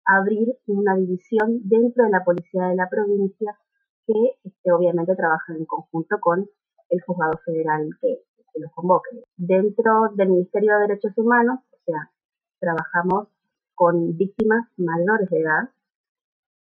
abrir 0.05 0.57
una 0.67 0.95
división 0.95 1.61
dentro 1.63 2.03
de 2.03 2.11
la 2.11 2.23
policía 2.23 2.67
de 2.67 2.75
la 2.75 2.89
provincia 2.89 3.57
que 4.05 4.13
este, 4.43 4.71
obviamente 4.71 5.15
trabaja 5.15 5.53
en 5.53 5.65
conjunto 5.65 6.17
con 6.19 6.49
el 6.89 7.01
juzgado 7.01 7.39
federal 7.45 7.89
que, 8.01 8.23
que 8.53 8.59
los 8.59 8.71
convoque. 8.73 9.23
Dentro 9.37 10.09
del 10.15 10.29
Ministerio 10.29 10.75
de 10.75 10.87
Derechos 10.87 11.13
Humanos, 11.17 11.59
o 11.71 11.77
sea, 11.85 12.11
trabajamos 12.59 13.27
con 13.75 14.17
víctimas 14.17 14.67
mayores 14.77 15.29
de 15.29 15.41
edad. 15.41 15.69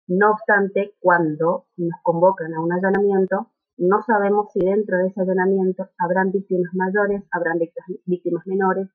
No 0.08 0.32
obstante, 0.32 0.96
cuando 1.00 1.68
nos 1.78 2.00
convocan 2.04 2.54
a 2.54 2.62
un 2.62 2.74
allanamiento, 2.74 3.52
no 3.78 4.02
sabemos 4.04 4.52
si 4.54 4.60
dentro 4.60 4.98
de 4.98 5.08
ese 5.08 5.22
allanamiento 5.22 5.90
habrán 5.98 6.32
víctimas 6.32 6.74
mayores, 6.74 7.24
habrán 7.32 7.60
víctimas 8.06 8.48
menores, 8.48 8.88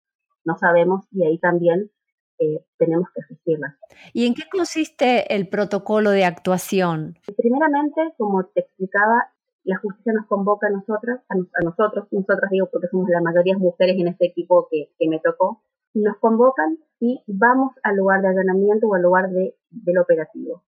no 0.45 0.57
sabemos 0.57 1.07
y 1.11 1.25
ahí 1.25 1.39
también 1.39 1.91
eh, 2.39 2.65
tenemos 2.79 3.09
que 3.15 3.21
asistirlas. 3.21 3.77
¿Y 4.15 4.27
en 4.27 4.35
qué 4.35 4.43
consiste 4.51 5.35
el 5.35 5.49
protocolo 5.49 6.11
de 6.11 6.25
actuación? 6.25 7.19
Primeramente, 7.37 8.15
como 8.17 8.47
te 8.47 8.61
explicaba, 8.61 9.33
la 9.65 9.79
justicia 9.79 10.13
nos 10.13 10.27
convoca 10.27 10.69
a 10.69 10.71
nosotras, 10.71 11.21
a, 11.29 11.63
nosotros, 11.63 12.09
nosotras 12.11 12.51
digo 12.51 12.69
porque 12.73 12.89
somos 12.89 13.09
la 13.09 13.21
mayoría 13.21 13.59
mujeres 13.59 13.97
en 13.99 14.09
este 14.09 14.27
equipo 14.27 14.69
que, 14.71 14.91
que 14.99 15.09
me 15.09 15.21
tocó, 15.21 15.63
nos 15.95 16.17
convocan 16.19 16.79
y 16.99 17.23
vamos 17.27 17.73
al 17.83 17.97
lugar 17.97 18.23
de 18.23 18.29
allanamiento 18.29 18.87
o 18.87 18.95
al 18.95 19.03
lugar 19.03 19.31
de, 19.31 19.57
del 19.71 19.99
operativo. 19.99 20.63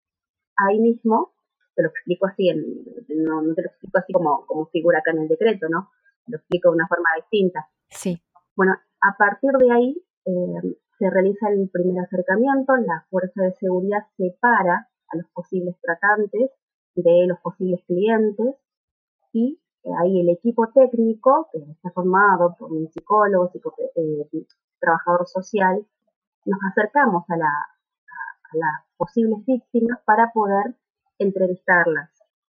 Ahí 0.58 0.80
mismo, 0.80 1.34
te 1.76 1.84
lo 1.84 1.90
explico 1.90 2.28
así, 2.28 2.52
no, 2.54 3.42
te 3.56 3.62
lo 3.62 3.68
explico 3.70 3.98
así 3.98 4.14
como, 4.14 4.46
como 4.46 4.66
figura 4.68 5.00
acá 5.00 5.12
en 5.12 5.20
el 5.20 5.28
decreto, 5.28 5.68
¿no? 5.70 5.90
Lo 6.28 6.38
explico 6.38 6.70
de 6.70 6.76
una 6.76 6.88
forma 6.88 7.10
distinta. 7.18 7.68
Sí. 7.90 8.22
Bueno, 8.56 8.74
a 9.02 9.18
partir 9.18 9.52
de 9.52 9.72
ahí 9.72 10.04
eh, 10.26 10.78
se 11.00 11.10
realiza 11.10 11.50
el 11.50 11.70
primer 11.70 12.04
acercamiento, 12.04 12.76
la 12.76 13.06
fuerza 13.10 13.44
de 13.44 13.54
seguridad 13.54 14.06
separa 14.18 14.90
a 15.08 15.18
los 15.18 15.28
posibles 15.34 15.76
tratantes 15.82 16.52
de 16.96 17.26
los 17.28 17.40
posibles 17.40 17.82
clientes 17.86 18.56
y 19.34 19.60
ahí 20.00 20.20
el 20.20 20.30
equipo 20.30 20.68
técnico, 20.74 21.50
que 21.52 21.60
está 21.60 21.90
formado 21.92 22.56
por 22.58 22.72
un 22.72 22.90
psicólogo, 22.92 23.50
psico, 23.52 23.74
eh, 23.96 24.46
trabajador 24.80 25.28
social, 25.28 25.86
nos 26.46 26.60
acercamos 26.72 27.24
a, 27.30 27.38
las 28.54 28.86
posibles 28.98 29.46
víctimas 29.46 30.00
para 30.04 30.32
poder 30.34 30.76
entrevistarlas. 31.20 32.10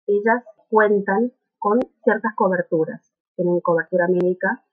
Ellas 0.07 0.43
cuentan 0.69 1.33
con 1.57 1.79
ciertas 2.03 2.33
coberturas, 2.35 3.11
tienen 3.35 3.59
cobertura 3.59 4.07
médica, 4.07 4.63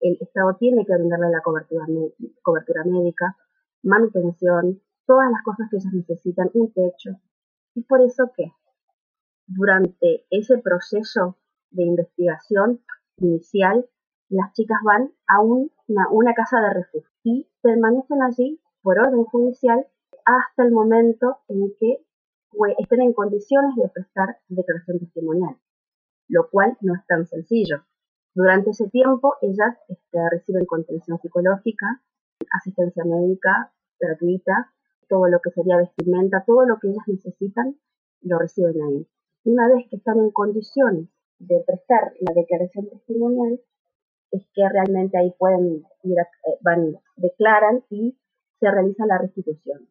el 0.00 0.18
Estado 0.20 0.54
tiene 0.56 0.84
que 0.84 0.94
brindarle 0.94 1.30
la 1.30 1.40
cobertura, 1.40 1.86
cobertura 2.42 2.84
médica, 2.84 3.36
manutención, 3.82 4.82
todas 5.06 5.30
las 5.30 5.42
cosas 5.42 5.68
que 5.70 5.78
ellas 5.78 5.94
necesitan, 5.94 6.50
un 6.52 6.70
techo. 6.72 7.12
Y 7.74 7.82
por 7.84 8.02
eso 8.02 8.30
que 8.36 8.52
durante 9.46 10.26
ese 10.30 10.58
proceso 10.58 11.38
de 11.76 11.84
investigación 11.84 12.80
inicial 13.18 13.86
las 14.28 14.52
chicas 14.54 14.78
van 14.84 15.12
a 15.28 15.40
una, 15.40 16.34
casa 16.34 16.60
de 16.60 16.74
refugio 16.74 17.08
y 17.22 17.48
permanecen 17.62 18.22
allí 18.22 18.60
por 18.82 18.98
orden 18.98 19.24
judicial 19.24 19.86
hasta 20.24 20.64
el 20.64 20.72
momento 20.72 21.38
en 21.48 21.72
que 21.78 22.04
pues, 22.50 22.74
estén 22.78 23.02
en 23.02 23.12
condiciones 23.12 23.76
de 23.76 23.88
prestar 23.88 24.38
declaración 24.48 24.98
testimonial, 24.98 25.56
lo 26.28 26.48
cual 26.50 26.76
no 26.80 26.94
es 26.94 27.06
tan 27.06 27.26
sencillo. 27.26 27.84
Durante 28.34 28.70
ese 28.70 28.88
tiempo 28.88 29.34
ellas 29.42 29.76
este, 29.88 30.18
reciben 30.30 30.66
contención 30.66 31.18
psicológica, 31.20 32.02
asistencia 32.50 33.04
médica 33.04 33.72
gratuita, 34.00 34.72
todo 35.08 35.28
lo 35.28 35.38
que 35.40 35.50
sería 35.50 35.76
vestimenta, 35.76 36.42
todo 36.44 36.66
lo 36.66 36.78
que 36.80 36.88
ellas 36.88 37.04
necesitan, 37.06 37.78
lo 38.22 38.38
reciben 38.38 38.82
ahí. 38.82 39.06
Una 39.44 39.68
vez 39.68 39.86
que 39.88 39.96
están 39.96 40.18
en 40.18 40.32
condiciones 40.32 41.08
de 41.38 41.62
prestar 41.66 42.12
la 42.20 42.32
declaración 42.34 42.88
testimonial, 42.88 43.60
es 44.30 44.42
que 44.54 44.68
realmente 44.68 45.18
ahí 45.18 45.32
pueden 45.38 45.86
ir, 46.02 46.18
eh, 46.18 46.58
van, 46.62 46.98
declaran 47.16 47.84
y 47.90 48.16
se 48.58 48.70
realiza 48.70 49.06
la 49.06 49.18
restitución 49.18 49.88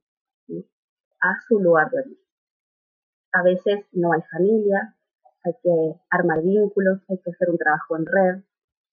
a 1.22 1.42
su 1.48 1.60
lugar 1.60 1.90
de 1.90 2.00
origen. 2.00 2.26
A 3.32 3.44
veces 3.44 3.86
no 3.94 4.14
hay 4.14 4.22
familia, 4.32 4.96
hay 5.44 5.54
que 5.64 6.00
armar 6.10 6.42
vínculos, 6.44 7.02
hay 7.10 7.18
que 7.20 7.32
hacer 7.32 7.50
un 7.50 7.58
trabajo 7.58 7.98
en 7.98 8.06
red 8.06 8.44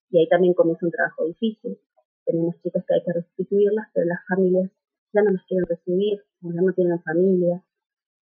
y 0.09 0.19
ahí 0.19 0.29
también 0.29 0.53
comienza 0.53 0.85
un 0.85 0.91
trabajo 0.91 1.25
difícil. 1.25 1.79
Tenemos 2.25 2.55
chicas 2.61 2.83
que 2.87 2.93
hay 2.95 3.03
que 3.03 3.13
restituirlas, 3.13 3.87
pero 3.93 4.07
las 4.07 4.19
familias 4.27 4.71
ya 5.13 5.21
no 5.21 5.31
las 5.31 5.43
quieren 5.45 5.65
recibir, 5.67 6.23
ya 6.41 6.61
no 6.61 6.73
tienen 6.73 7.01
familia 7.01 7.63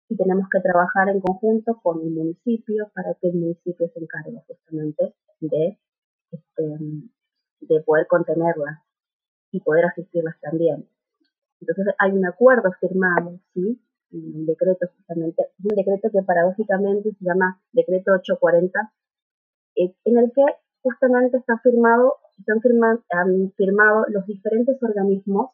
y 0.10 0.16
tenemos 0.16 0.48
que 0.52 0.62
trabajar 0.62 1.10
en 1.10 1.20
conjunto 1.20 1.80
con 1.82 2.02
el 2.02 2.12
municipio 2.12 2.90
para 2.94 3.14
que 3.16 3.30
el 3.30 3.36
municipio 3.36 3.90
se 3.94 4.00
encargue 4.00 4.42
justamente 4.48 5.16
de 5.42 5.78
este, 6.32 6.64
de 7.62 7.82
poder 7.82 8.08
contenerlas 8.08 8.80
y 9.52 9.60
poder 9.62 9.86
asistirlas 9.86 10.40
también. 10.42 10.88
Entonces 11.60 11.94
hay 12.00 12.12
un 12.12 12.26
acuerdo 12.26 12.72
firmado, 12.80 13.40
¿sí? 13.54 13.82
Un 14.12 14.46
decreto 14.46 14.88
justamente, 14.96 15.48
un 15.64 15.76
decreto 15.76 16.10
que 16.12 16.24
paradójicamente 16.24 17.12
se 17.12 17.26
llama 17.26 17.60
Decreto 17.74 18.14
840, 18.14 18.94
eh, 19.76 19.94
en 20.06 20.18
el 20.18 20.32
que 20.32 20.44
justamente 20.82 21.38
está 21.38 21.58
firmado, 21.60 22.16
están 22.38 22.62
han 23.10 23.52
firmado 23.58 24.06
los 24.10 24.26
diferentes 24.26 24.82
organismos 24.82 25.52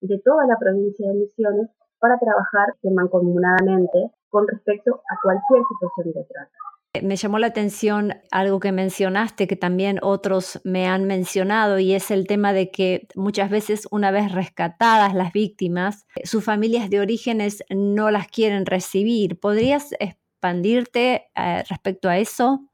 de 0.00 0.18
toda 0.24 0.46
la 0.46 0.58
provincia 0.58 1.08
de 1.08 1.14
Misiones 1.14 1.70
para 2.00 2.18
trabajar 2.18 2.74
mancomunadamente 2.82 4.10
con 4.28 4.48
respecto 4.48 4.94
a 4.94 5.18
cualquier 5.22 5.62
situación 5.68 6.12
de 6.14 6.24
trata. 6.24 7.06
Me 7.06 7.14
llamó 7.14 7.38
la 7.38 7.46
atención 7.46 8.14
algo 8.32 8.58
que 8.58 8.72
mencionaste, 8.72 9.46
que 9.46 9.54
también 9.54 10.00
otros 10.02 10.60
me 10.64 10.88
han 10.88 11.04
mencionado, 11.04 11.78
y 11.78 11.94
es 11.94 12.10
el 12.10 12.26
tema 12.26 12.52
de 12.52 12.72
que 12.72 13.06
muchas 13.14 13.48
veces 13.48 13.86
una 13.92 14.10
vez 14.10 14.32
rescatadas 14.32 15.14
las 15.14 15.32
víctimas, 15.32 16.06
sus 16.24 16.44
familias 16.44 16.90
de 16.90 17.00
orígenes 17.00 17.62
no 17.70 18.10
las 18.10 18.26
quieren 18.26 18.66
recibir. 18.66 19.38
¿Podrías 19.38 19.92
expandirte 20.00 21.28
eh, 21.36 21.62
respecto 21.68 22.08
a 22.08 22.18
eso? 22.18 22.66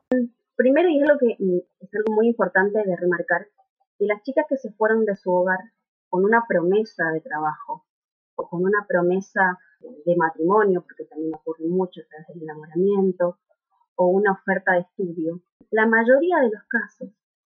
Primero, 0.56 0.88
y 0.88 1.02
es 1.02 1.08
lo 1.08 1.18
que 1.18 1.36
mm, 1.38 1.58
es 1.80 1.94
algo 1.94 2.14
muy 2.14 2.28
importante 2.28 2.78
de 2.78 2.96
remarcar, 2.96 3.48
que 3.98 4.06
las 4.06 4.22
chicas 4.22 4.46
que 4.48 4.56
se 4.56 4.72
fueron 4.72 5.04
de 5.04 5.14
su 5.16 5.30
hogar 5.30 5.58
con 6.08 6.24
una 6.24 6.44
promesa 6.48 7.10
de 7.12 7.20
trabajo 7.20 7.85
o 8.36 8.48
con 8.48 8.62
una 8.62 8.86
promesa 8.86 9.58
de 9.80 10.16
matrimonio, 10.16 10.82
porque 10.82 11.04
también 11.04 11.34
ocurre 11.34 11.66
mucho 11.66 12.00
a 12.00 12.08
través 12.08 12.28
del 12.28 12.42
enamoramiento, 12.42 13.38
o 13.96 14.08
una 14.08 14.32
oferta 14.32 14.72
de 14.72 14.80
estudio, 14.80 15.40
la 15.70 15.86
mayoría 15.86 16.38
de 16.40 16.50
los 16.50 16.62
casos 16.68 17.10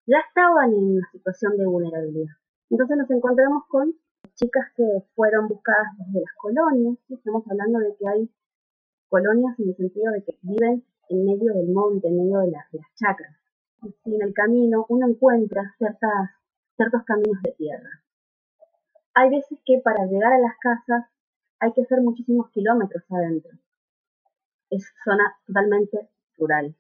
ya 0.07 0.19
estaban 0.27 0.73
en 0.73 0.97
una 0.97 1.09
situación 1.13 1.57
de 1.57 1.67
vulnerabilidad. 1.67 2.35
Entonces 2.71 2.97
nos 2.97 3.11
encontramos 3.11 3.65
con 3.69 3.95
chicas 4.35 4.67
que 4.77 4.85
fueron 5.15 5.49
buscadas 5.49 5.89
desde 5.99 6.21
las 6.21 6.35
colonias, 6.37 6.97
estamos 7.09 7.45
hablando 7.51 7.81
de 7.81 7.95
que 7.97 8.09
hay 8.09 8.31
colonias 9.09 9.59
en 9.59 9.69
el 9.71 9.77
sentido 9.77 10.13
de 10.13 10.23
que 10.23 10.39
viven 10.43 10.85
en 11.09 11.25
medio 11.25 11.53
del 11.55 11.69
monte, 11.69 12.09
en 12.09 12.17
medio 12.17 12.39
de, 12.41 12.51
las 12.53 12.95
chacras. 12.95 13.37
Y 14.05 14.15
en 14.15 14.23
el 14.23 14.35
camino 14.35 14.87
uno 14.89 15.09
encuentra 15.09 15.75
ciertas, 15.79 16.31
ciertos 16.77 17.03
caminos 17.05 17.43
de 17.43 17.53
tierra. 17.53 17.91
Hay 19.21 19.31
veces 19.31 19.59
que 19.67 19.81
para 19.83 20.07
llegar 20.07 20.33
a 20.33 20.39
las 20.39 20.57
casas 20.59 21.11
hay 21.59 21.73
que 21.73 21.83
hacer 21.83 22.01
muchísimos 22.03 22.51
kilómetros 22.51 23.03
adentro. 23.11 23.51
Es 24.71 24.95
zona 25.05 25.25
totalmente 25.45 26.09
rural. 26.37 26.77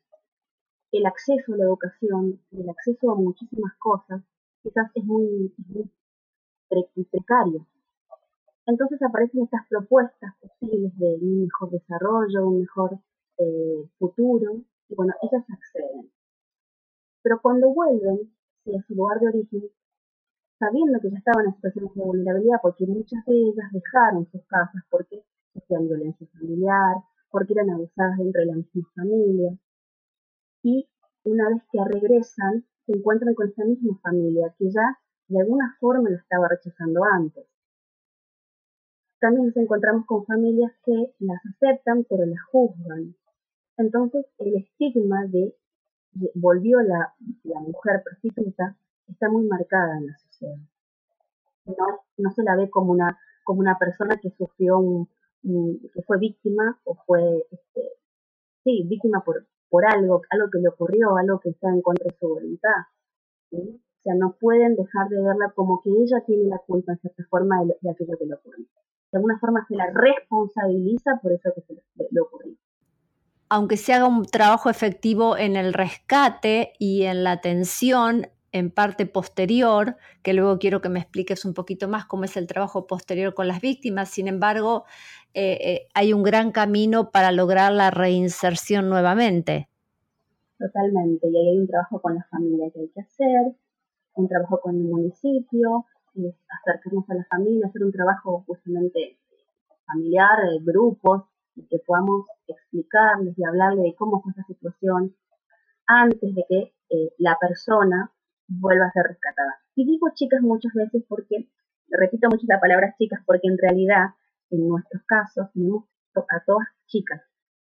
El 0.93 1.07
acceso 1.07 1.55
a 1.55 1.57
la 1.57 1.65
educación, 1.65 2.41
el 2.53 2.71
acceso 2.71 3.11
a 3.11 3.17
muchísimas 3.17 3.75
cosas, 3.81 4.23
quizás 4.63 4.89
es 4.95 5.05
muy, 5.05 5.53
precario. 7.11 7.67
Entonces 8.67 9.03
aparecen 9.03 9.43
estas 9.43 9.67
propuestas 9.69 10.33
posibles 10.41 10.97
de 10.97 11.19
un 11.21 11.43
mejor 11.43 11.71
desarrollo, 11.71 12.47
un 12.47 12.61
mejor 12.61 13.01
eh, 13.39 13.85
futuro, 13.99 14.63
y 14.89 14.95
bueno, 14.95 15.13
ellas 15.23 15.45
acceden. 15.51 16.09
Pero 17.21 17.41
cuando 17.43 17.71
vuelven 17.71 18.33
a 18.67 18.87
su 18.87 18.95
lugar 18.95 19.19
de 19.19 19.27
origen, 19.27 19.71
sabiendo 20.59 20.99
que 21.01 21.11
ya 21.11 21.19
estaban 21.19 21.47
en 21.47 21.55
situaciones 21.55 21.95
de 21.95 22.03
vulnerabilidad, 22.03 22.59
porque 22.63 22.87
muchas 22.87 23.25
de 23.27 23.35
ellas 23.35 23.67
dejaron 23.73 24.27
sus 24.31 24.45
casas 24.47 24.83
porque 24.91 25.23
sufrían 25.53 25.89
violencia 25.89 26.27
familiar, 26.33 26.97
porque 27.31 27.53
eran 27.53 27.71
abusadas 27.71 28.19
dentro 28.19 28.41
de 28.41 28.47
la 28.47 28.57
misma 28.57 28.89
familia, 28.95 29.59
y 30.63 30.89
una 31.25 31.49
vez 31.51 31.63
que 31.71 31.79
regresan, 31.85 32.65
se 32.87 32.93
encuentran 32.93 33.35
con 33.35 33.49
esa 33.49 33.65
misma 33.65 33.99
familia 34.03 34.55
que 34.59 34.71
ya 34.71 34.99
de 35.29 35.41
alguna 35.41 35.77
forma 35.79 36.11
lo 36.11 36.17
estaba 36.17 36.49
rechazando 36.49 37.03
antes. 37.05 37.47
También 39.21 39.47
nos 39.47 39.57
encontramos 39.57 40.07
con 40.07 40.25
familias 40.25 40.73
que 40.85 41.13
las 41.19 41.41
aceptan 41.45 42.05
pero 42.09 42.25
las 42.25 42.43
juzgan. 42.51 43.15
Entonces 43.77 44.27
el 44.39 44.57
estigma 44.57 45.27
de, 45.27 45.55
volvió 46.35 46.81
la, 46.81 47.15
mujer 47.45 48.03
prostituta 48.05 48.77
está 49.09 49.29
muy 49.29 49.47
marcada 49.47 49.99
en 49.99 50.07
la 50.07 50.17
sociedad. 50.17 50.57
No, 51.67 52.01
no 52.17 52.31
se 52.31 52.43
la 52.43 52.57
ve 52.57 52.71
como 52.71 52.93
una, 52.93 53.19
como 53.45 53.61
una 53.61 53.77
persona 53.79 54.19
que 54.21 54.31
sufrió 54.31 54.79
un, 54.79 55.09
que 55.43 56.03
fue 56.03 56.19
víctima 56.19 56.81
o 56.85 56.95
fue 57.07 57.47
este, 57.51 57.83
sí, 58.65 58.85
víctima 58.89 59.23
por, 59.25 59.47
por 59.69 59.85
algo, 59.87 60.23
algo 60.31 60.51
que 60.51 60.61
le 60.61 60.69
ocurrió, 60.69 61.17
algo 61.17 61.41
que 61.41 61.51
está 61.51 61.69
en 61.69 61.83
contra 61.83 62.05
de 62.05 62.17
su 62.19 62.29
voluntad. 62.29 62.85
O 63.53 64.03
sea, 64.03 64.15
no 64.15 64.37
pueden 64.39 64.77
dejar 64.77 65.09
de 65.09 65.21
verla 65.21 65.53
como 65.55 65.81
que 65.83 65.91
ella 65.91 66.23
tiene 66.27 66.45
la 66.45 66.59
culpa 66.59 66.93
en 66.93 66.99
cierta 66.99 67.25
forma 67.29 67.57
de, 67.65 67.91
aquello 67.91 68.19
que 68.19 68.27
le 68.27 68.35
ocurrió. 68.35 68.67
De 69.11 69.19
alguna 69.19 69.39
forma 69.39 69.65
se 69.67 69.75
la 69.75 69.87
responsabiliza 69.93 71.19
por 71.23 71.33
eso 71.33 71.51
que 71.55 71.63
se 71.63 71.75
le, 71.75 72.21
ocurrió. 72.21 72.55
Aunque 73.49 73.79
se 73.79 73.95
haga 73.95 74.07
un 74.07 74.27
trabajo 74.27 74.69
efectivo 74.69 75.37
en 75.39 75.57
el 75.57 75.73
rescate 75.73 76.75
y 76.79 77.05
en 77.05 77.25
la 77.25 77.33
atención 77.33 78.27
en 78.53 78.71
parte 78.71 79.07
posterior, 79.07 79.97
que 80.23 80.33
luego 80.33 80.59
quiero 80.59 80.81
que 80.81 80.89
me 80.89 81.01
expliques 81.01 81.45
un 81.45 81.55
poquito 81.55 81.89
más 81.89 82.07
cómo 82.07 82.25
es 82.25 82.37
el 82.37 82.47
trabajo 82.47 82.87
posterior 82.87 83.35
con 83.35 83.49
las 83.49 83.61
víctimas. 83.61 84.09
Sin 84.09 84.29
embargo, 84.29 84.85
eh, 85.35 85.59
eh, 85.61 85.89
hay 85.95 86.13
un 86.13 86.23
gran 86.23 86.53
camino 86.53 87.11
para 87.11 87.33
lograr 87.33 87.73
la 87.73 87.91
reinserción 87.91 88.89
nuevamente. 88.89 89.69
Totalmente, 90.59 91.29
y 91.29 91.37
ahí 91.37 91.49
hay 91.51 91.59
un 91.59 91.69
trabajo 91.69 92.01
con 92.01 92.15
la 92.15 92.25
familia 92.31 92.71
que 92.73 92.81
hay 92.81 92.89
que 92.89 93.01
hacer, 93.01 93.55
un 94.15 94.29
trabajo 94.29 94.61
con 94.61 94.75
el 94.75 94.83
municipio, 94.83 95.87
acercarnos 96.49 97.09
a 97.11 97.15
la 97.15 97.25
familia, 97.31 97.69
hacer 97.69 97.85
un 97.85 97.93
trabajo 97.93 98.43
justamente 98.47 99.19
familiar, 99.87 100.37
grupos, 100.63 101.25
y 101.55 101.67
que 101.67 101.79
podamos 101.87 102.27
explicarles 102.47 103.39
y 103.39 103.45
hablarle 103.45 103.83
de 103.83 103.95
cómo 103.95 104.23
fue 104.23 104.33
esa 104.33 104.45
situación 104.45 105.15
antes 105.87 106.35
de 106.35 106.45
que 106.49 106.75
eh, 106.91 107.13
la 107.19 107.37
persona 107.41 108.13
vuelva 108.49 108.87
a 108.87 108.93
ser 108.93 109.05
rescatada. 109.05 109.55
Y 109.75 109.87
digo 109.87 110.09
chicas 110.15 110.41
muchas 110.43 110.73
veces 110.75 111.05
porque, 111.09 111.49
repito 111.89 112.29
mucho 112.29 112.45
la 112.49 112.61
palabra 112.61 112.95
chicas, 112.99 113.21
porque 113.27 113.49
en 113.49 113.59
realidad, 113.59 114.11
en 114.51 114.69
nuestros 114.69 115.03
casos, 115.05 115.53
tenemos 115.53 115.85
a 116.17 116.43
todas 116.45 116.67
chicas. 116.87 117.23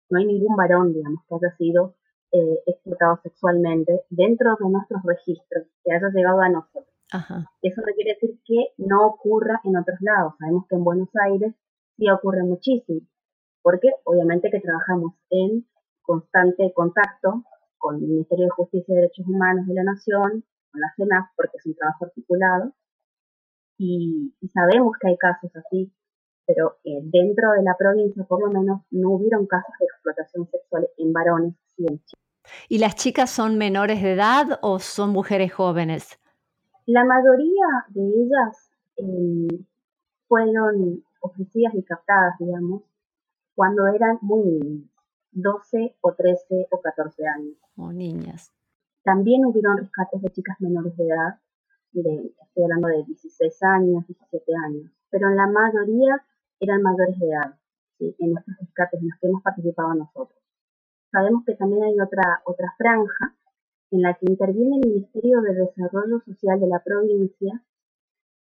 No 0.09 0.19
hay 0.19 0.25
ningún 0.25 0.55
varón, 0.55 0.93
digamos, 0.93 1.23
que 1.27 1.35
haya 1.35 1.55
sido 1.55 1.95
eh, 2.33 2.59
explotado 2.65 3.19
sexualmente 3.23 4.01
dentro 4.09 4.57
de 4.59 4.69
nuestros 4.69 5.01
registros, 5.03 5.67
que 5.83 5.93
haya 5.93 6.09
llegado 6.13 6.41
a 6.41 6.49
nosotros. 6.49 6.87
Eso 7.61 7.81
no 7.81 7.93
quiere 7.93 8.13
decir 8.13 8.39
que 8.45 8.73
no 8.77 9.05
ocurra 9.05 9.59
en 9.65 9.77
otros 9.77 9.99
lados. 10.01 10.33
Sabemos 10.39 10.65
que 10.67 10.75
en 10.75 10.83
Buenos 10.83 11.09
Aires 11.29 11.53
sí 11.97 12.09
ocurre 12.09 12.43
muchísimo, 12.43 13.01
porque 13.61 13.89
obviamente 14.05 14.49
que 14.49 14.61
trabajamos 14.61 15.13
en 15.29 15.67
constante 16.01 16.71
contacto 16.73 17.43
con 17.77 17.95
el 17.95 18.01
Ministerio 18.01 18.45
de 18.45 18.51
Justicia 18.51 18.93
y 18.93 18.95
Derechos 18.95 19.27
Humanos 19.27 19.67
de 19.67 19.73
la 19.73 19.83
Nación, 19.83 20.45
con 20.71 20.81
la 20.81 20.93
CENAF, 20.95 21.29
porque 21.35 21.57
es 21.57 21.65
un 21.65 21.75
trabajo 21.75 22.05
articulado, 22.05 22.73
y, 23.83 24.33
sabemos 24.53 24.95
que 24.99 25.07
hay 25.07 25.17
casos 25.17 25.51
así, 25.55 25.91
pero 26.45 26.77
eh, 26.83 26.99
dentro 27.01 27.51
de 27.53 27.63
la 27.63 27.75
provincia 27.77 28.23
por 28.25 28.41
lo 28.41 28.51
menos 28.51 28.81
no 28.91 29.11
hubieron 29.11 29.47
casos 29.47 29.73
de 29.79 29.85
explotación 29.85 30.47
sexual 30.49 30.87
en 30.97 31.11
varones 31.11 31.55
y 31.77 31.87
en 31.87 31.97
chicas. 31.97 32.21
¿Y 32.69 32.77
las 32.77 32.95
chicas 32.95 33.31
son 33.31 33.57
menores 33.57 34.03
de 34.03 34.13
edad 34.13 34.59
o 34.61 34.77
son 34.79 35.09
mujeres 35.11 35.51
jóvenes? 35.53 36.19
La 36.85 37.03
mayoría 37.05 37.65
de 37.89 38.01
ellas 38.01 38.71
em, 38.97 39.47
fueron 40.27 41.03
ofrecidas 41.21 41.73
y 41.73 41.83
captadas, 41.83 42.37
digamos, 42.39 42.83
cuando 43.55 43.87
eran 43.87 44.19
muy 44.21 44.43
niñas, 44.43 44.89
12 45.31 45.97
o 46.01 46.13
13 46.13 46.67
o 46.69 46.81
14 46.81 47.27
años. 47.27 47.57
O 47.77 47.91
niñas. 47.91 48.51
También 49.03 49.45
hubieron 49.45 49.77
rescates 49.77 50.21
de 50.21 50.29
chicas 50.29 50.59
menores 50.61 50.95
de 50.95 51.07
edad, 51.07 51.39
de, 51.91 52.33
estoy 52.41 52.63
hablando 52.63 52.87
de 52.87 53.03
16 53.03 53.63
años, 53.63 54.05
17 54.07 54.43
años, 54.65 54.91
pero 55.09 55.27
en 55.27 55.35
la 55.35 55.47
mayoría 55.47 56.23
eran 56.59 56.81
mayores 56.81 57.17
de 57.19 57.27
edad, 57.27 57.55
en 57.99 58.37
estos 58.37 58.55
rescates 58.59 59.01
en 59.01 59.09
los 59.09 59.19
que 59.19 59.27
hemos 59.27 59.41
participado 59.41 59.93
nosotros. 59.95 60.39
Sabemos 61.11 61.43
que 61.45 61.55
también 61.55 61.83
hay 61.83 61.99
otra, 61.99 62.41
otra 62.45 62.73
franja 62.77 63.35
en 63.91 64.01
la 64.01 64.13
que 64.13 64.27
interviene 64.29 64.77
el 64.77 64.89
Ministerio 64.89 65.41
de 65.41 65.53
Desarrollo 65.55 66.21
Social 66.21 66.59
de 66.59 66.67
la 66.67 66.79
provincia, 66.79 67.61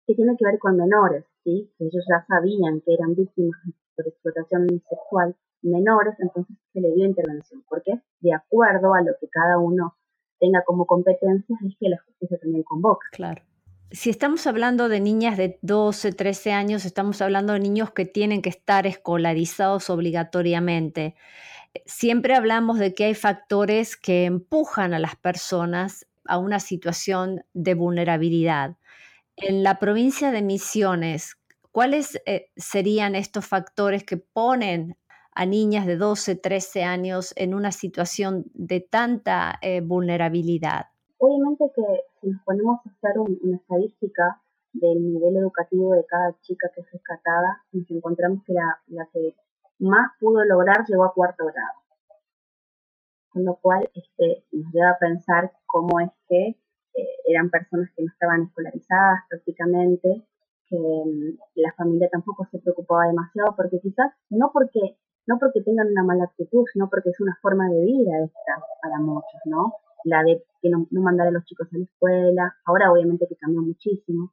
que 0.07 0.15
tiene 0.15 0.35
que 0.37 0.45
ver 0.45 0.57
con 0.57 0.77
menores, 0.77 1.25
¿sí? 1.43 1.71
que 1.77 1.85
ellos 1.85 2.03
ya 2.09 2.25
sabían 2.27 2.81
que 2.81 2.93
eran 2.93 3.13
víctimas 3.13 3.59
por 3.95 4.07
explotación 4.07 4.67
sexual 4.89 5.35
menores, 5.61 6.15
entonces 6.19 6.55
se 6.73 6.79
le 6.79 6.93
dio 6.93 7.05
intervención, 7.05 7.63
porque 7.67 8.01
de 8.21 8.33
acuerdo 8.33 8.93
a 8.93 9.01
lo 9.01 9.13
que 9.19 9.27
cada 9.29 9.57
uno 9.57 9.95
tenga 10.39 10.63
como 10.65 10.85
competencias 10.85 11.59
es 11.61 11.75
que 11.79 11.89
la 11.89 11.97
justicia 12.05 12.37
también 12.41 12.63
convoca. 12.63 13.07
Claro. 13.11 13.43
Si 13.91 14.09
estamos 14.09 14.45
hablando 14.47 14.89
de 14.89 14.99
niñas 14.99 15.37
de 15.37 15.59
12, 15.61 16.11
13 16.11 16.51
años, 16.51 16.85
estamos 16.85 17.21
hablando 17.21 17.53
de 17.53 17.59
niños 17.59 17.91
que 17.91 18.05
tienen 18.05 18.41
que 18.41 18.49
estar 18.49 18.87
escolarizados 18.87 19.89
obligatoriamente 19.89 21.15
siempre 21.85 22.35
hablamos 22.35 22.79
de 22.79 22.93
que 22.93 23.05
hay 23.05 23.15
factores 23.15 23.97
que 23.97 24.25
empujan 24.25 24.93
a 24.93 24.99
las 24.99 25.15
personas 25.15 26.07
a 26.25 26.37
una 26.37 26.59
situación 26.59 27.43
de 27.53 27.73
vulnerabilidad. 27.73 28.77
En 29.35 29.63
la 29.63 29.79
provincia 29.79 30.31
de 30.31 30.41
Misiones, 30.41 31.37
¿cuáles 31.71 32.21
eh, 32.25 32.51
serían 32.55 33.15
estos 33.15 33.45
factores 33.45 34.03
que 34.03 34.17
ponen 34.17 34.97
a 35.35 35.45
niñas 35.45 35.85
de 35.85 35.97
12, 35.97 36.37
13 36.37 36.83
años 36.83 37.33
en 37.35 37.53
una 37.53 37.71
situación 37.71 38.45
de 38.53 38.79
tanta 38.79 39.59
eh, 39.61 39.81
vulnerabilidad? 39.81 40.85
Obviamente 41.17 41.65
que 41.75 41.83
si 42.21 42.29
nos 42.29 42.41
ponemos 42.43 42.79
a 42.85 42.89
hacer 42.89 43.19
una 43.19 43.57
estadística 43.57 44.41
del 44.73 45.13
nivel 45.13 45.37
educativo 45.37 45.93
de 45.93 46.05
cada 46.05 46.35
chica 46.41 46.69
que 46.73 46.81
es 46.81 46.91
rescatada, 46.91 47.63
nos 47.71 47.89
encontramos 47.91 48.43
que 48.45 48.53
la, 48.53 48.79
la 48.87 49.07
que 49.13 49.35
más 49.79 50.11
pudo 50.19 50.43
lograr 50.45 50.85
llegó 50.87 51.05
a 51.05 51.13
cuarto 51.13 51.45
grado. 51.45 51.79
Con 53.29 53.45
lo 53.45 53.55
cual 53.55 53.89
este, 53.93 54.45
nos 54.51 54.71
lleva 54.73 54.91
a 54.91 54.99
pensar 54.99 55.51
cómo 55.65 55.99
es 55.99 56.09
que 56.29 56.47
eh, 56.47 57.07
eran 57.27 57.49
personas 57.49 57.89
que 57.95 58.03
no 58.03 58.11
estaban 58.11 58.43
escolarizadas 58.43 59.19
prácticamente, 59.29 60.25
que 60.67 60.77
mm, 60.77 61.37
la 61.55 61.73
familia 61.73 62.09
tampoco 62.09 62.47
se 62.51 62.59
preocupaba 62.59 63.07
demasiado, 63.07 63.55
porque 63.55 63.79
quizás 63.81 64.13
no 64.29 64.51
porque 64.53 64.97
no 65.27 65.39
porque 65.39 65.61
tengan 65.61 65.87
una 65.87 66.03
mala 66.03 66.25
actitud, 66.25 66.65
sino 66.71 66.89
porque 66.89 67.09
es 67.09 67.19
una 67.19 67.37
forma 67.41 67.69
de 67.69 67.81
vida 67.81 68.23
esta 68.23 68.63
para 68.81 68.99
muchos, 68.99 69.41
¿no? 69.45 69.73
La 70.03 70.23
de 70.23 70.43
que 70.61 70.69
no, 70.69 70.87
mandar 70.91 71.27
a 71.27 71.31
los 71.31 71.45
chicos 71.45 71.67
a 71.73 71.77
la 71.77 71.83
escuela, 71.83 72.55
ahora 72.65 72.91
obviamente 72.91 73.27
que 73.27 73.35
cambió 73.35 73.61
muchísimo, 73.61 74.31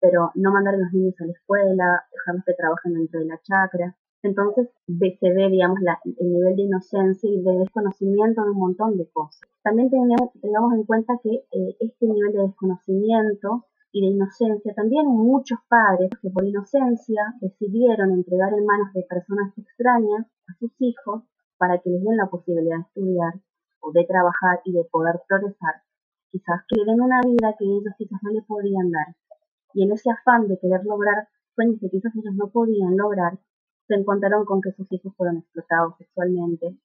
pero 0.00 0.30
no 0.34 0.52
mandar 0.52 0.74
a 0.74 0.78
los 0.78 0.92
niños 0.92 1.14
a 1.20 1.26
la 1.26 1.32
escuela, 1.32 2.04
dejarlos 2.12 2.44
que 2.44 2.54
trabajen 2.54 2.94
dentro 2.94 3.20
de 3.20 3.26
la 3.26 3.40
chacra, 3.42 3.96
Entonces 4.22 4.68
se 4.86 5.32
ve, 5.32 5.48
digamos, 5.50 5.78
el 6.18 6.32
nivel 6.32 6.56
de 6.56 6.62
inocencia 6.62 7.30
y 7.30 7.42
de 7.42 7.58
desconocimiento 7.58 8.42
de 8.42 8.50
un 8.50 8.58
montón 8.58 8.96
de 8.96 9.08
cosas. 9.10 9.48
También 9.62 9.90
tenemos, 9.90 10.32
tengamos 10.40 10.72
en 10.74 10.84
cuenta 10.84 11.14
que 11.22 11.30
eh, 11.30 11.76
este 11.80 12.06
nivel 12.06 12.32
de 12.32 12.42
desconocimiento 12.42 13.66
y 13.96 14.00
de 14.02 14.08
inocencia, 14.08 14.74
también 14.74 15.06
muchos 15.06 15.58
padres 15.70 16.10
que 16.20 16.28
por 16.28 16.44
inocencia 16.44 17.22
decidieron 17.40 18.12
entregar 18.12 18.52
en 18.52 18.66
manos 18.66 18.92
de 18.92 19.02
personas 19.08 19.56
extrañas 19.56 20.26
a 20.48 20.52
sus 20.58 20.70
hijos 20.80 21.22
para 21.56 21.78
que 21.78 21.88
les 21.88 22.04
den 22.04 22.18
la 22.18 22.28
posibilidad 22.28 22.76
de 22.76 22.82
estudiar 22.82 23.32
o 23.80 23.92
de 23.92 24.04
trabajar 24.04 24.60
y 24.66 24.72
de 24.72 24.84
poder 24.84 25.22
progresar. 25.26 25.80
Quizás 26.30 26.60
den 26.68 27.00
una 27.00 27.22
vida 27.24 27.56
que 27.58 27.64
ellos 27.64 27.94
quizás 27.96 28.20
no 28.22 28.32
le 28.32 28.42
podían 28.42 28.90
dar. 28.90 29.16
Y 29.72 29.84
en 29.84 29.92
ese 29.92 30.10
afán 30.10 30.46
de 30.46 30.58
querer 30.58 30.84
lograr 30.84 31.28
sueños 31.54 31.80
que 31.80 31.88
quizás 31.88 32.12
ellos 32.16 32.34
no 32.34 32.50
podían 32.50 32.98
lograr, 32.98 33.38
se 33.88 33.94
encontraron 33.94 34.44
con 34.44 34.60
que 34.60 34.72
sus 34.72 34.92
hijos 34.92 35.14
fueron 35.16 35.38
explotados 35.38 35.96
sexualmente. 35.96 36.76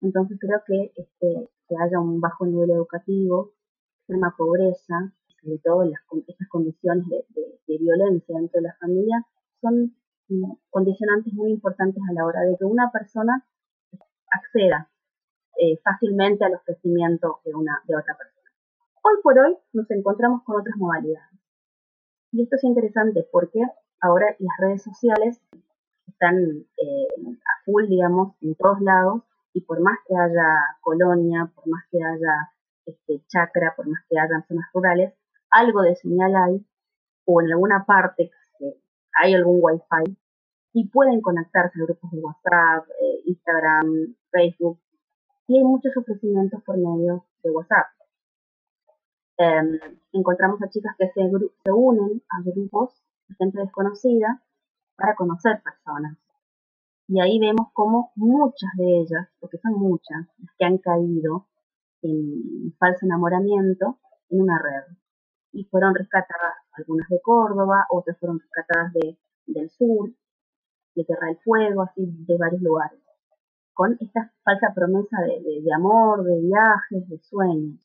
Entonces 0.00 0.38
creo 0.40 0.60
que 0.66 0.90
este, 0.96 1.50
que 1.68 1.76
haya 1.78 2.00
un 2.00 2.20
bajo 2.20 2.44
nivel 2.46 2.72
educativo, 2.72 3.52
extrema 4.00 4.34
pobreza, 4.36 5.14
sobre 5.42 5.58
todo 5.58 5.84
las, 5.84 6.00
estas 6.26 6.48
condiciones 6.48 7.06
de, 7.08 7.78
violencia 7.78 8.36
dentro 8.36 8.60
de 8.60 8.68
la 8.68 8.76
familia, 8.78 9.26
son 9.60 9.96
mm, 10.28 10.52
condicionantes 10.70 11.32
muy 11.32 11.50
importantes 11.50 12.02
a 12.08 12.12
la 12.12 12.26
hora 12.26 12.40
de 12.42 12.56
que 12.58 12.64
una 12.64 12.90
persona 12.92 13.44
acceda 14.30 14.90
eh, 15.58 15.78
fácilmente 15.82 16.44
al 16.44 16.54
ofrecimiento 16.54 17.40
de, 17.44 17.54
una, 17.54 17.82
de 17.88 17.96
otra 17.96 18.14
persona. 18.16 18.50
Hoy 19.02 19.22
por 19.22 19.38
hoy 19.38 19.56
nos 19.72 19.90
encontramos 19.90 20.42
con 20.44 20.60
otras 20.60 20.76
modalidades. 20.76 21.40
Y 22.30 22.42
esto 22.42 22.56
es 22.56 22.64
interesante 22.64 23.26
porque 23.32 23.60
ahora 24.00 24.26
las 24.38 24.56
redes 24.60 24.82
sociales 24.82 25.40
están 26.06 26.36
eh, 26.36 27.08
a 27.26 27.64
full, 27.64 27.88
digamos, 27.88 28.34
en 28.42 28.54
todos 28.54 28.80
lados, 28.80 29.22
y 29.54 29.60
por 29.62 29.80
más 29.80 29.98
que 30.06 30.14
haya 30.14 30.76
colonia, 30.80 31.50
por 31.54 31.66
más 31.68 31.84
que 31.90 31.98
haya 31.98 32.52
este, 32.86 33.22
por 33.76 33.86
más 33.88 34.02
que 34.08 34.18
haya 34.18 34.44
zonas 34.48 34.66
rurales, 34.72 35.14
algo 35.52 35.82
de 35.82 35.94
señal 35.96 36.34
hay, 36.34 36.66
o 37.24 37.40
en 37.40 37.52
alguna 37.52 37.84
parte 37.86 38.30
hay 39.20 39.34
algún 39.34 39.58
wifi, 39.62 40.16
y 40.72 40.88
pueden 40.88 41.20
conectarse 41.20 41.78
a 41.78 41.84
grupos 41.84 42.10
de 42.10 42.18
WhatsApp, 42.20 42.88
eh, 42.88 43.22
Instagram, 43.26 44.14
Facebook, 44.30 44.80
y 45.46 45.58
hay 45.58 45.64
muchos 45.64 45.96
ofrecimientos 45.96 46.62
por 46.64 46.76
medio 46.76 47.26
de 47.42 47.50
WhatsApp. 47.50 47.86
Em, 49.36 49.78
encontramos 50.12 50.62
a 50.62 50.68
chicas 50.68 50.94
que 50.98 51.10
se, 51.10 51.20
unen 51.70 52.22
a 52.28 52.42
grupos 52.42 53.02
de 53.28 53.34
gente 53.36 53.60
desconocida 53.60 54.42
para 54.96 55.14
conocer 55.14 55.60
personas. 55.62 56.16
Y 57.08 57.20
ahí 57.20 57.38
vemos 57.38 57.68
cómo 57.72 58.12
muchas 58.14 58.70
de 58.76 59.00
ellas, 59.00 59.28
porque 59.40 59.58
son 59.58 59.72
muchas, 59.74 60.26
que 60.58 60.64
han 60.64 60.78
caído 60.78 61.48
en 62.02 62.74
falso 62.78 63.04
enamoramiento 63.04 63.98
en 64.30 64.42
una 64.42 64.58
red. 64.58 64.96
Y 65.52 65.64
fueron 65.64 65.94
rescatadas 65.94 66.54
algunas 66.72 67.08
de 67.08 67.20
Córdoba, 67.20 67.86
otras 67.90 68.18
fueron 68.18 68.40
rescatadas 68.40 68.92
de, 68.94 69.18
del 69.46 69.70
sur, 69.70 70.10
de 70.94 71.04
Tierra 71.04 71.26
del 71.28 71.38
Fuego, 71.38 71.82
así 71.82 72.02
de 72.06 72.36
varios 72.38 72.62
lugares, 72.62 72.98
con 73.74 73.96
esta 74.00 74.32
falsa 74.42 74.72
promesa 74.74 75.18
de, 75.20 75.62
de, 75.62 75.74
amor, 75.74 76.24
de 76.24 76.40
viajes, 76.40 77.08
de 77.08 77.18
sueños. 77.18 77.78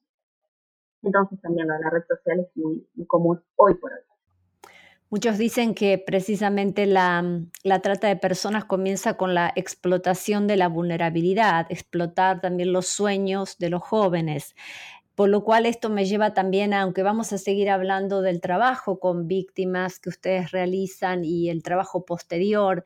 Entonces 1.03 1.39
también 1.41 1.67
la 1.67 1.89
red 1.89 2.03
social 2.07 2.39
es 2.39 2.55
muy 2.55 3.05
común 3.07 3.41
hoy 3.55 3.75
por 3.75 3.91
hoy. 3.91 3.99
Muchos 5.09 5.37
dicen 5.37 5.73
que 5.73 5.97
precisamente 5.97 6.85
la, 6.85 7.23
la, 7.63 7.79
trata 7.79 8.09
de 8.09 8.17
personas 8.17 8.65
comienza 8.65 9.13
con 9.13 9.33
la 9.33 9.53
explotación 9.55 10.47
de 10.47 10.57
la 10.57 10.67
vulnerabilidad, 10.67 11.65
explotar 11.69 12.41
también 12.41 12.73
los 12.73 12.87
sueños 12.87 13.57
de 13.57 13.69
los 13.69 13.81
jóvenes. 13.81 14.53
Por 15.17 15.29
lo 15.29 15.43
cual 15.43 15.65
esto 15.65 15.89
me 15.89 16.05
lleva 16.05 16.35
también, 16.35 16.75
a, 16.75 16.83
aunque 16.83 17.01
vamos 17.01 17.33
a 17.33 17.39
seguir 17.39 17.71
hablando 17.71 18.21
del 18.21 18.39
trabajo 18.39 18.99
con 18.99 19.27
víctimas 19.27 19.99
que 19.99 20.09
ustedes 20.09 20.51
realizan 20.51 21.25
y 21.25 21.49
el 21.49 21.63
trabajo 21.63 22.05
posterior, 22.05 22.85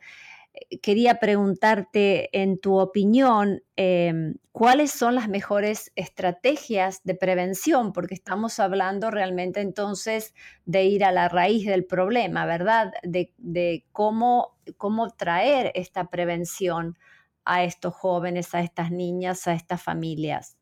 eh, 0.54 0.80
quería 0.80 1.20
preguntarte, 1.20 2.30
en 2.32 2.58
tu 2.58 2.80
opinión, 2.80 3.63
em, 3.76 4.36
¿cuáles 4.54 4.91
son 4.91 5.15
las 5.15 5.28
mejores 5.28 5.91
estrategias 5.98 7.04
de 7.04 7.15
prevención? 7.15 7.91
Porque 7.91 8.13
estamos 8.15 8.62
hablando 8.62 9.12
realmente 9.12 9.60
entonces 9.60 10.34
de 10.65 10.86
ir 10.86 11.04
a 11.04 11.12
la 11.12 11.28
raíz 11.28 11.65
del 11.65 11.84
problema, 11.84 12.46
¿verdad? 12.46 12.94
De, 13.04 13.86
cómo, 13.91 14.58
cómo 14.78 15.10
traer 15.10 15.74
esta 15.76 16.10
prevención 16.10 16.98
a 17.44 17.65
estos 17.65 17.94
jóvenes, 17.94 18.56
a 18.56 18.62
estas 18.62 18.89
niñas, 18.89 19.50
a 19.50 19.54
estas 19.54 19.84
familias. 19.84 20.61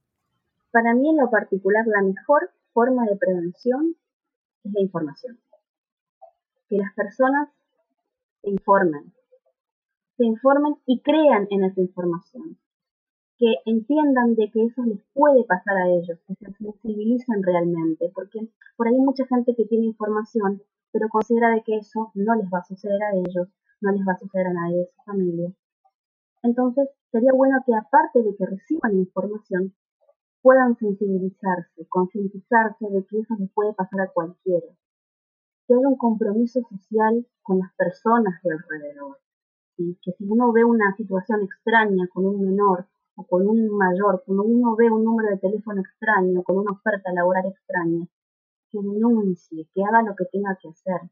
Para 0.71 0.93
mí 0.93 1.09
en 1.09 1.17
lo 1.17 1.29
particular, 1.29 1.85
la 1.87 2.01
mejor 2.01 2.51
forma 2.73 3.05
de 3.05 3.17
prevención 3.17 3.95
es 4.63 4.73
la 4.73 4.81
información. 4.81 5.39
Que 6.67 6.77
las 6.77 6.93
personas 6.93 7.49
se 8.41 8.49
informen, 8.51 9.11
se 10.17 10.25
informen 10.25 10.75
y 10.85 11.01
crean 11.01 11.47
en 11.49 11.63
esa 11.63 11.81
información, 11.81 12.57
que 13.37 13.55
entiendan 13.65 14.35
de 14.35 14.51
que 14.51 14.65
eso 14.65 14.83
les 14.83 15.01
puede 15.13 15.43
pasar 15.45 15.77
a 15.77 15.87
ellos, 15.87 16.19
que 16.27 16.35
se 16.35 16.53
sensibilicen 16.53 17.41
realmente, 17.41 18.11
porque 18.13 18.39
por 18.77 18.87
ahí 18.87 18.93
hay 18.93 19.01
mucha 19.01 19.25
gente 19.25 19.55
que 19.55 19.65
tiene 19.65 19.87
información, 19.87 20.61
pero 20.91 21.09
considera 21.09 21.49
de 21.49 21.63
que 21.63 21.77
eso 21.77 22.11
no 22.13 22.35
les 22.35 22.45
va 22.45 22.59
a 22.59 22.65
suceder 22.65 23.01
a 23.01 23.15
ellos, 23.15 23.47
no 23.81 23.91
les 23.91 24.01
va 24.01 24.13
a 24.13 24.19
suceder 24.19 24.47
a 24.47 24.53
nadie 24.53 24.77
de 24.79 24.85
su 24.85 25.03
familia. 25.03 25.51
Entonces, 26.43 26.89
sería 27.11 27.31
bueno 27.33 27.57
que 27.65 27.73
aparte 27.73 28.21
de 28.21 28.35
que 28.35 28.45
reciban 28.45 28.97
información, 28.97 29.73
puedan 30.41 30.75
sensibilizarse, 30.77 31.87
concientizarse 31.89 32.85
de 32.89 33.05
que 33.05 33.19
eso 33.19 33.35
les 33.37 33.51
puede 33.51 33.73
pasar 33.73 34.01
a 34.01 34.11
cualquiera. 34.11 34.67
Que 35.67 35.73
haya 35.73 35.87
un 35.87 35.97
compromiso 35.97 36.61
social 36.69 37.25
con 37.41 37.59
las 37.59 37.73
personas 37.75 38.41
de 38.43 38.51
alrededor 38.51 39.17
que 40.01 40.11
si 40.17 40.25
uno 40.25 40.51
ve 40.51 40.63
una 40.63 40.93
situación 40.95 41.43
extraña 41.43 42.07
con 42.13 42.25
un 42.25 42.41
menor 42.41 42.87
o 43.15 43.25
con 43.25 43.47
un 43.47 43.69
mayor, 43.77 44.23
cuando 44.25 44.43
uno 44.43 44.75
ve 44.75 44.89
un 44.91 45.03
número 45.03 45.29
de 45.29 45.37
teléfono 45.37 45.81
extraño, 45.81 46.43
con 46.43 46.57
una 46.57 46.71
oferta 46.71 47.11
laboral 47.13 47.45
extraña, 47.45 48.05
que 48.69 48.79
denuncie, 48.79 49.67
que 49.73 49.83
haga 49.83 50.03
lo 50.03 50.15
que 50.15 50.25
tenga 50.25 50.57
que 50.61 50.69
hacer. 50.69 51.09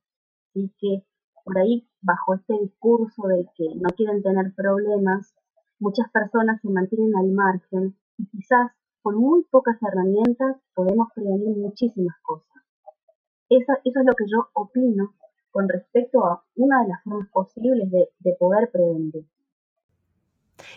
Y 0.53 0.69
que 0.79 1.05
por 1.43 1.57
ahí, 1.57 1.87
bajo 2.01 2.35
este 2.35 2.53
discurso 2.61 3.27
de 3.27 3.47
que 3.55 3.75
no 3.75 3.89
quieren 3.95 4.21
tener 4.21 4.53
problemas, 4.55 5.33
muchas 5.79 6.09
personas 6.11 6.61
se 6.61 6.69
mantienen 6.69 7.15
al 7.15 7.31
margen 7.31 7.95
y 8.17 8.27
quizás 8.27 8.71
con 9.07 9.15
muy 9.15 9.45
pocas 9.49 9.77
herramientas 9.81 10.57
podemos 10.75 11.07
prevenir 11.15 11.55
muchísimas 11.55 12.13
cosas. 12.23 12.61
Eso, 13.47 13.71
eso 13.85 13.99
es 14.01 14.05
lo 14.05 14.13
que 14.13 14.25
yo 14.29 14.49
opino 14.51 15.15
con 15.49 15.69
respecto 15.69 16.25
a 16.25 16.43
una 16.55 16.81
de 16.81 16.89
las 16.89 17.03
formas 17.05 17.29
posibles 17.31 17.89
de, 17.89 18.35
poder 18.37 18.69
prevenir. 18.69 19.25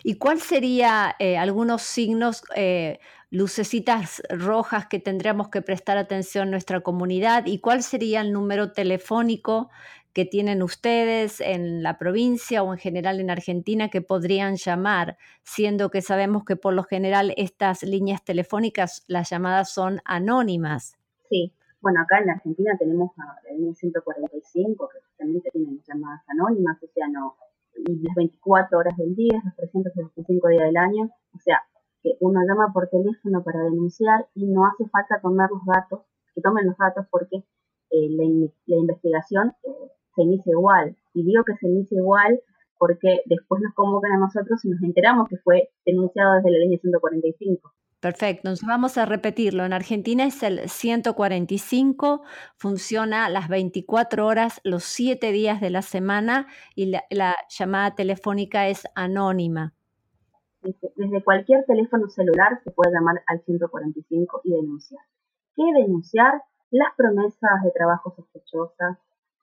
¿Y 0.05 0.17
cuál 0.17 0.39
sería 0.39 1.13
eh, 1.19 1.37
algunos 1.37 1.81
signos, 1.81 2.43
eh, 2.55 2.99
lucecitas 3.31 4.23
rojas 4.29 4.87
que 4.87 4.99
tendríamos 4.99 5.49
que 5.49 5.61
prestar 5.61 5.97
atención 5.97 6.45
en 6.45 6.51
nuestra 6.51 6.79
comunidad? 6.79 7.47
¿Y 7.47 7.59
cuál 7.59 7.83
sería 7.83 8.21
el 8.21 8.31
número 8.31 8.71
telefónico 8.71 9.69
que 10.13 10.25
tienen 10.25 10.61
ustedes 10.61 11.41
en 11.41 11.83
la 11.83 11.97
provincia 11.97 12.63
o 12.63 12.73
en 12.73 12.79
general 12.79 13.19
en 13.19 13.29
Argentina 13.29 13.89
que 13.89 14.01
podrían 14.01 14.55
llamar, 14.55 15.17
siendo 15.43 15.89
que 15.89 16.01
sabemos 16.01 16.43
que 16.43 16.55
por 16.55 16.73
lo 16.73 16.83
general 16.83 17.33
estas 17.37 17.83
líneas 17.83 18.23
telefónicas, 18.23 19.03
las 19.07 19.29
llamadas 19.29 19.73
son 19.73 19.99
anónimas? 20.05 20.97
Sí, 21.29 21.53
bueno, 21.81 22.01
acá 22.01 22.19
en 22.19 22.29
Argentina 22.29 22.75
tenemos 22.77 23.11
a 23.17 23.41
la 23.43 23.55
línea 23.55 23.73
145, 23.73 24.89
que 24.89 24.99
justamente 25.01 25.49
tienen 25.51 25.81
llamadas 25.87 26.21
anónimas, 26.27 26.77
o 26.83 26.87
sea, 26.93 27.07
no, 27.07 27.35
las 27.75 28.15
24 28.15 28.77
horas 28.77 28.97
del 28.97 29.15
día, 29.15 29.41
los 29.43 29.55
365 29.55 30.47
días 30.49 30.65
del 30.65 30.77
año, 30.77 31.09
o 31.33 31.39
sea, 31.39 31.57
que 32.03 32.17
uno 32.19 32.41
llama 32.47 32.71
por 32.73 32.87
teléfono 32.89 33.43
para 33.43 33.63
denunciar 33.63 34.27
y 34.35 34.45
no 34.45 34.65
hace 34.65 34.87
falta 34.89 35.19
tomar 35.21 35.49
los 35.51 35.65
datos, 35.65 36.01
que 36.33 36.41
tomen 36.41 36.67
los 36.67 36.77
datos 36.77 37.05
porque 37.09 37.37
eh, 37.37 38.09
la, 38.09 38.77
investigación 38.77 39.53
eh, 39.63 39.91
se 40.15 40.23
inicia 40.23 40.51
igual. 40.51 40.95
Y 41.13 41.23
digo 41.23 41.43
que 41.43 41.55
se 41.57 41.67
inicia 41.67 41.97
igual 41.97 42.39
porque 42.77 43.21
después 43.25 43.61
nos 43.61 43.73
convocan 43.75 44.13
a 44.13 44.17
nosotros 44.17 44.63
y 44.65 44.69
nos 44.69 44.81
enteramos 44.81 45.29
que 45.29 45.37
fue 45.37 45.69
denunciado 45.85 46.35
desde 46.35 46.51
la 46.51 46.59
línea 46.59 46.79
145. 46.79 47.71
Perfecto, 48.01 48.47
entonces 48.47 48.67
vamos 48.67 48.97
a 48.97 49.05
repetirlo. 49.05 49.63
En 49.63 49.73
Argentina 49.73 50.25
es 50.25 50.41
el 50.41 50.67
145, 50.67 52.23
funciona 52.57 53.29
las 53.29 53.47
24 53.47 54.25
horas, 54.25 54.59
los 54.63 54.83
7 54.85 55.31
días 55.31 55.61
de 55.61 55.69
la 55.69 55.83
semana 55.83 56.47
y 56.73 56.87
la, 56.87 57.35
llamada 57.47 57.93
telefónica 57.93 58.67
es 58.67 58.87
anónima. 58.95 59.75
Desde 60.63 61.23
cualquier 61.23 61.63
teléfono 61.65 62.09
celular 62.09 62.59
se 62.63 62.71
puede 62.71 62.91
llamar 62.91 63.21
al 63.27 63.41
145 63.45 64.41
y 64.45 64.53
denunciar. 64.53 65.03
¿Qué 65.55 65.63
denunciar? 65.79 66.41
Las 66.71 66.95
promesas 66.97 67.63
de 67.63 67.69
trabajo 67.69 68.15
sospechosas, 68.15 68.97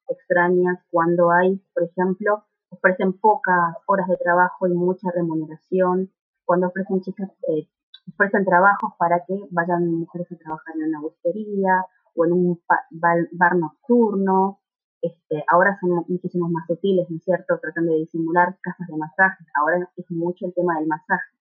extrañas, 0.08 0.78
cuando 0.90 1.30
hay, 1.30 1.56
por 1.74 1.84
ejemplo, 1.84 2.44
ofrecen 2.70 3.12
pocas 3.14 3.76
horas 3.86 4.08
de 4.08 4.16
trabajo 4.16 4.66
y 4.66 4.74
mucha 4.74 5.10
remuneración, 5.14 6.10
cuando 6.44 6.68
ofrecen 6.68 7.00
chicas, 7.00 7.30
eh, 7.48 7.68
ofrecen 8.12 8.44
trabajos 8.44 8.92
para 8.98 9.24
que 9.26 9.34
vayan 9.50 9.86
mujeres 9.86 10.30
a 10.32 10.36
trabajar 10.36 10.74
en 10.76 10.88
una 10.88 11.00
gustería 11.00 11.84
o 12.14 12.24
en 12.24 12.32
un 12.32 12.62
bar, 12.90 13.56
nocturno. 13.56 14.60
Este, 15.00 15.44
ahora 15.46 15.78
son 15.80 16.04
muchísimos 16.08 16.50
más 16.50 16.66
sutiles, 16.66 17.08
¿no 17.08 17.16
es 17.16 17.24
cierto? 17.24 17.58
Tratan 17.58 17.86
de 17.86 17.96
disimular 17.96 18.56
casas 18.60 18.88
de 18.88 18.96
masajes. 18.96 19.46
Ahora 19.60 19.88
es 19.96 20.10
mucho 20.10 20.46
el 20.46 20.54
tema 20.54 20.78
del 20.78 20.88
masaje. 20.88 21.36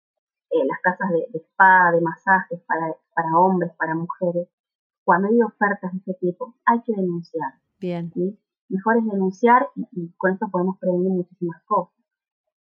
Eh, 0.51 0.65
las 0.65 0.80
casas 0.82 1.10
de, 1.12 1.39
spa, 1.39 1.91
de 1.91 2.01
masajes 2.01 2.62
para, 2.67 2.93
para 3.13 3.38
hombres, 3.38 3.71
para 3.77 3.95
mujeres. 3.95 4.47
Cuando 5.03 5.30
hay 5.30 5.41
ofertas 5.41 5.91
de 5.93 5.97
este 5.99 6.13
tipo, 6.15 6.53
hay 6.65 6.82
que 6.84 6.93
denunciar. 6.93 7.53
Bien. 7.80 8.12
Mejor 8.69 8.97
es 8.97 9.06
denunciar 9.06 9.67
y, 9.91 10.12
con 10.17 10.34
esto 10.34 10.47
podemos 10.51 10.77
prevenir 10.80 11.12
muchísimas 11.12 11.62
cosas. 11.63 11.95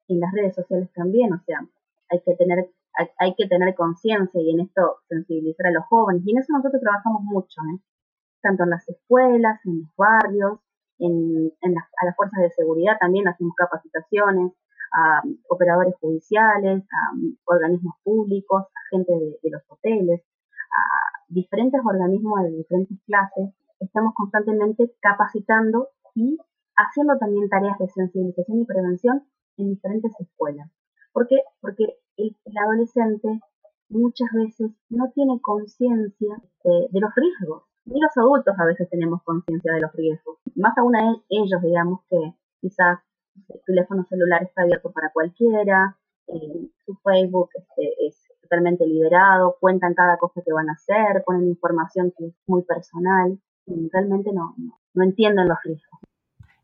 En 0.09 0.21
las 0.21 0.33
redes 0.33 0.55
sociales 0.55 0.91
también, 0.95 1.33
o 1.33 1.41
sea, 1.45 1.61
hay 2.11 2.21
que 2.23 2.35
tener 2.37 2.71
hay, 3.19 3.35
que 3.35 3.47
tener 3.47 3.75
conciencia 3.77 4.41
y 4.41 4.51
en 4.51 4.61
esto 4.61 4.97
sensibilizar 5.09 5.69
a 5.69 5.71
los 5.71 5.85
jóvenes. 5.87 6.23
Y 6.27 6.33
en 6.33 6.39
eso 6.39 6.53
nosotros 6.53 6.83
trabajamos 6.83 7.23
mucho, 7.23 7.61
¿eh? 7.73 7.81
tanto 8.43 8.65
en 8.65 8.71
las 8.71 8.89
escuelas, 8.89 9.61
en 9.65 9.83
los 9.83 9.97
barrios, 9.97 10.59
en, 10.99 11.53
las, 11.63 11.85
a 12.03 12.07
las 12.07 12.17
fuerzas 12.17 12.41
de 12.41 12.51
seguridad 12.51 12.99
también 13.01 13.29
hacemos 13.29 13.55
capacitaciones, 13.57 14.53
a 14.93 15.23
operadores 15.49 15.95
judiciales, 16.01 16.83
a 16.83 17.17
organismos 17.45 17.95
públicos, 18.03 18.63
a 18.63 18.97
gente 18.97 19.13
de, 19.13 19.51
los 19.51 19.63
hoteles, 19.69 20.21
a 20.21 21.23
diferentes 21.29 21.81
organismos 21.85 22.43
de 22.43 22.51
diferentes 22.51 22.99
clases. 23.07 23.51
Estamos 23.81 24.13
constantemente 24.15 24.93
capacitando 25.01 25.89
y 26.15 26.37
haciendo 26.77 27.17
también 27.19 27.49
tareas 27.49 27.79
de 27.79 27.89
sensibilización 27.89 28.61
y 28.61 28.65
prevención 28.67 29.25
en 29.57 29.71
diferentes 29.71 30.13
escuelas. 30.21 30.71
¿Por 31.13 31.27
qué? 31.27 31.37
Porque 31.61 31.85
el, 32.17 32.37
adolescente 32.63 33.41
muchas 33.89 34.29
veces 34.35 34.71
no 34.91 35.11
tiene 35.15 35.41
conciencia 35.41 36.37
de, 36.63 37.01
los 37.01 37.11
riesgos. 37.15 37.65
Ni 37.87 38.01
los 38.01 38.17
adultos 38.17 38.55
a 38.59 38.67
veces 38.67 38.89
tenemos 38.91 39.23
conciencia 39.25 39.73
de 39.73 39.81
los 39.81 39.93
riesgos. 39.95 40.39
Más 40.55 40.77
aún 40.77 40.95
ellos, 41.31 41.63
digamos 41.63 42.01
que 42.11 42.35
quizás 42.61 43.01
el 43.49 43.61
teléfono 43.67 44.05
celular 44.05 44.43
está 44.43 44.63
abierto 44.63 44.93
para 44.93 45.11
cualquiera, 45.11 45.97
eh, 46.27 46.71
su 46.85 46.95
Facebook 47.03 47.49
este, 47.55 48.07
es 48.07 48.23
totalmente 48.43 48.87
liberado, 48.87 49.57
cuentan 49.59 49.95
cada 49.95 50.19
cosa 50.19 50.43
que 50.45 50.53
van 50.53 50.69
a 50.69 50.75
hacer, 50.75 51.25
ponen 51.25 51.49
información 51.49 52.13
que 52.17 52.27
es 52.27 52.35
muy 52.47 52.63
personal 52.63 53.41
realmente 53.67 54.31
no, 54.33 54.55
no 54.95 55.05
entienden 55.05 55.49
los 55.49 55.59
riesgos. 55.65 56.01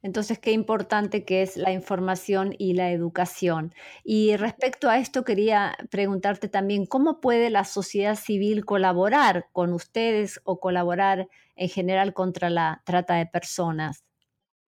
Entonces, 0.07 0.39
qué 0.39 0.53
importante 0.53 1.25
que 1.25 1.43
es 1.43 1.57
la 1.57 1.73
información 1.73 2.55
y 2.59 2.75
la 2.75 2.93
educación. 2.93 3.73
Y 4.05 4.37
respecto 4.37 4.89
a 4.89 4.99
esto, 4.99 5.25
quería 5.25 5.75
preguntarte 5.91 6.49
también, 6.49 6.87
¿cómo 6.87 7.21
puede 7.21 7.51
la 7.51 7.65
sociedad 7.65 8.15
civil 8.15 8.65
colaborar 8.65 9.47
con 9.53 9.73
ustedes 9.73 10.41
o 10.45 10.61
colaborar 10.61 11.27
en 11.57 11.69
general 11.69 12.15
contra 12.15 12.51
la 12.51 12.83
trata 12.85 13.15
de 13.17 13.27
personas? 13.27 14.05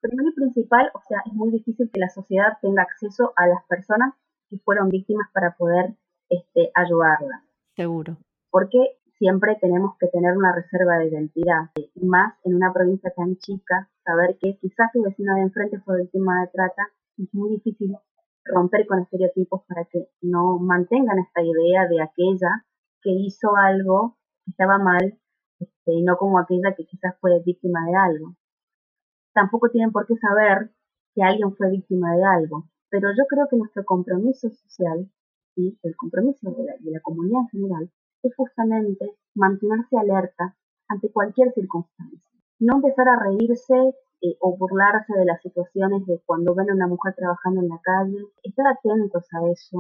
Primero 0.01 0.31
y 0.31 0.35
principal, 0.35 0.91
o 0.93 1.01
sea, 1.07 1.19
es 1.25 1.33
muy 1.33 1.53
difícil 1.53 1.89
que 1.93 2.01
la 2.01 2.09
sociedad 2.09 2.59
tenga 2.61 2.83
acceso 2.83 3.33
a 3.37 3.47
las 3.47 3.65
personas 3.69 4.15
que 4.51 4.59
fueron 4.59 4.89
víctimas 4.89 5.29
para 5.33 5.55
poder 5.57 5.95
este, 6.29 6.73
ayudarlas. 6.75 7.43
Seguro. 7.77 8.17
Porque 8.51 8.99
siempre 9.19 9.59
tenemos 9.61 9.97
que 9.99 10.07
tener 10.09 10.37
una 10.37 10.55
reserva 10.55 10.99
de 10.99 11.09
identidad, 11.09 11.71
y 11.75 12.07
más 12.07 12.35
en 12.45 12.55
una 12.55 12.73
provincia 12.73 13.13
tan 13.17 13.37
chica, 13.37 13.91
saber 14.05 14.39
que 14.41 14.57
quizás 14.59 14.91
tu 14.93 15.03
vecino 15.03 15.35
de 15.35 15.43
enfrente 15.43 15.81
fue 15.81 16.03
víctima 16.03 16.41
de 16.41 16.49
trata, 16.49 16.83
es 17.19 17.29
muy 17.35 17.51
difícil 17.51 17.97
romper 18.45 18.87
con 18.87 19.01
estereotipos 19.01 19.63
para 19.67 19.85
que 19.87 20.09
no 20.23 20.59
mantengan 20.59 21.19
esta 21.19 21.43
idea 21.43 21.87
de 21.89 22.01
aquella 22.01 22.65
que 23.03 23.11
hizo 23.11 23.55
algo 23.57 24.17
que 24.45 24.53
estaba 24.53 24.79
mal 24.79 25.19
este, 25.59 25.93
y 25.93 26.03
no 26.03 26.17
como 26.17 26.39
aquella 26.39 26.75
que 26.77 26.87
quizás 26.87 27.15
fue 27.21 27.43
víctima 27.45 27.85
de 27.87 27.97
algo. 27.97 28.37
Tampoco 29.35 29.69
tienen 29.71 29.93
por 29.93 30.07
qué 30.07 30.15
saber 30.17 30.71
que 31.15 31.23
alguien 31.23 31.55
fue 31.57 31.71
víctima 31.71 32.15
de 32.15 32.25
algo, 32.25 32.69
pero 32.89 33.11
yo 33.11 33.25
creo 33.29 33.49
que 33.51 33.57
nuestro 33.57 33.85
compromiso 33.85 34.49
social 34.49 35.11
y 35.57 35.77
el 35.83 35.97
compromiso 35.97 36.51
de 36.53 36.65
la, 36.65 36.73
de 36.79 36.91
la 36.93 37.01
comunidad 37.01 37.41
en 37.43 37.49
general 37.49 37.91
es 38.23 38.35
justamente 38.37 39.17
mantenerse 39.35 39.97
alerta 39.97 40.57
ante 40.89 41.11
cualquier 41.13 41.53
circunstancia. 41.53 42.21
No 42.61 42.77
empezar 42.77 43.09
a 43.09 43.21
reírse 43.21 43.75
eh, 44.21 44.37
o 44.41 44.57
burlarse 44.57 45.13
de 45.17 45.25
las 45.25 45.41
situaciones 45.43 46.05
de 46.07 46.21
cuando 46.27 46.55
ven 46.55 46.71
a 46.71 46.75
una 46.75 46.89
mujer 46.89 47.15
trabajando 47.17 47.61
en 47.61 47.69
la 47.69 47.81
calle, 47.83 48.19
estar 48.43 48.67
atentos 48.67 49.25
a 49.33 49.49
eso. 49.51 49.79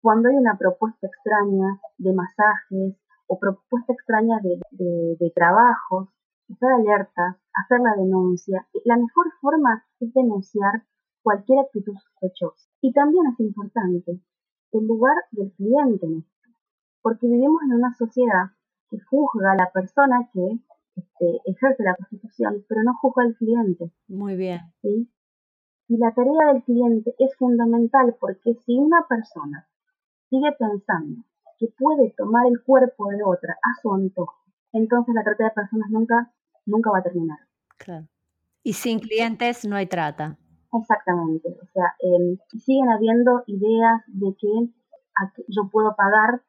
Cuando 0.00 0.30
hay 0.30 0.36
una 0.36 0.56
propuesta 0.56 1.06
extraña 1.06 1.78
de 1.98 2.12
masajes 2.14 2.96
o 3.26 3.38
propuesta 3.38 3.92
extraña 3.92 4.38
de, 4.42 4.58
de 5.18 5.30
trabajos, 5.34 6.08
estar 6.48 6.72
alerta, 6.72 7.38
hacer 7.52 7.80
la 7.80 7.94
denuncia. 7.96 8.66
La 8.84 8.96
mejor 8.96 9.26
forma 9.40 9.84
es 10.00 10.12
denunciar 10.14 10.84
cualquier 11.22 11.60
actitud 11.60 11.94
sospechosa. 11.94 12.68
Y 12.80 12.92
también 12.92 13.26
es 13.26 13.40
importante 13.40 14.20
el 14.72 14.86
lugar 14.86 15.16
del 15.32 15.52
cliente 15.52 16.06
en 16.06 16.24
porque 17.02 17.26
vivimos 17.26 17.62
en 17.64 17.74
una 17.74 17.94
sociedad 17.94 18.50
que 18.90 18.98
juzga 19.00 19.52
a 19.52 19.56
la 19.56 19.70
persona 19.72 20.28
que 20.32 20.58
este, 20.96 21.40
ejerce 21.44 21.82
la 21.82 21.94
prostitución, 21.94 22.64
pero 22.68 22.82
no 22.82 22.94
juzga 23.00 23.22
al 23.22 23.34
cliente. 23.36 23.92
Muy 24.08 24.36
bien. 24.36 24.60
¿sí? 24.82 25.08
Y 25.88 25.96
la 25.96 26.12
tarea 26.12 26.52
del 26.52 26.62
cliente 26.62 27.14
es 27.18 27.36
fundamental 27.36 28.16
porque 28.20 28.54
si 28.66 28.78
una 28.78 29.06
persona 29.08 29.68
sigue 30.28 30.52
pensando 30.58 31.24
que 31.58 31.68
puede 31.78 32.14
tomar 32.16 32.46
el 32.46 32.62
cuerpo 32.62 33.08
de 33.10 33.22
otra 33.24 33.54
a 33.54 33.80
su 33.80 33.92
antojo, 33.92 34.36
entonces 34.72 35.14
la 35.14 35.24
trata 35.24 35.44
de 35.44 35.50
personas 35.50 35.90
nunca, 35.90 36.32
nunca 36.66 36.90
va 36.90 36.98
a 36.98 37.02
terminar. 37.02 37.38
Claro. 37.76 38.06
Y 38.62 38.74
sin 38.74 39.00
clientes 39.00 39.66
no 39.66 39.76
hay 39.76 39.86
trata. 39.86 40.38
Exactamente. 40.72 41.48
O 41.48 41.66
sea, 41.72 41.94
em, 42.00 42.38
siguen 42.58 42.88
habiendo 42.90 43.42
ideas 43.46 44.02
de 44.06 44.34
que 44.38 44.48
yo 45.48 45.68
puedo 45.70 45.94
pagar 45.96 46.42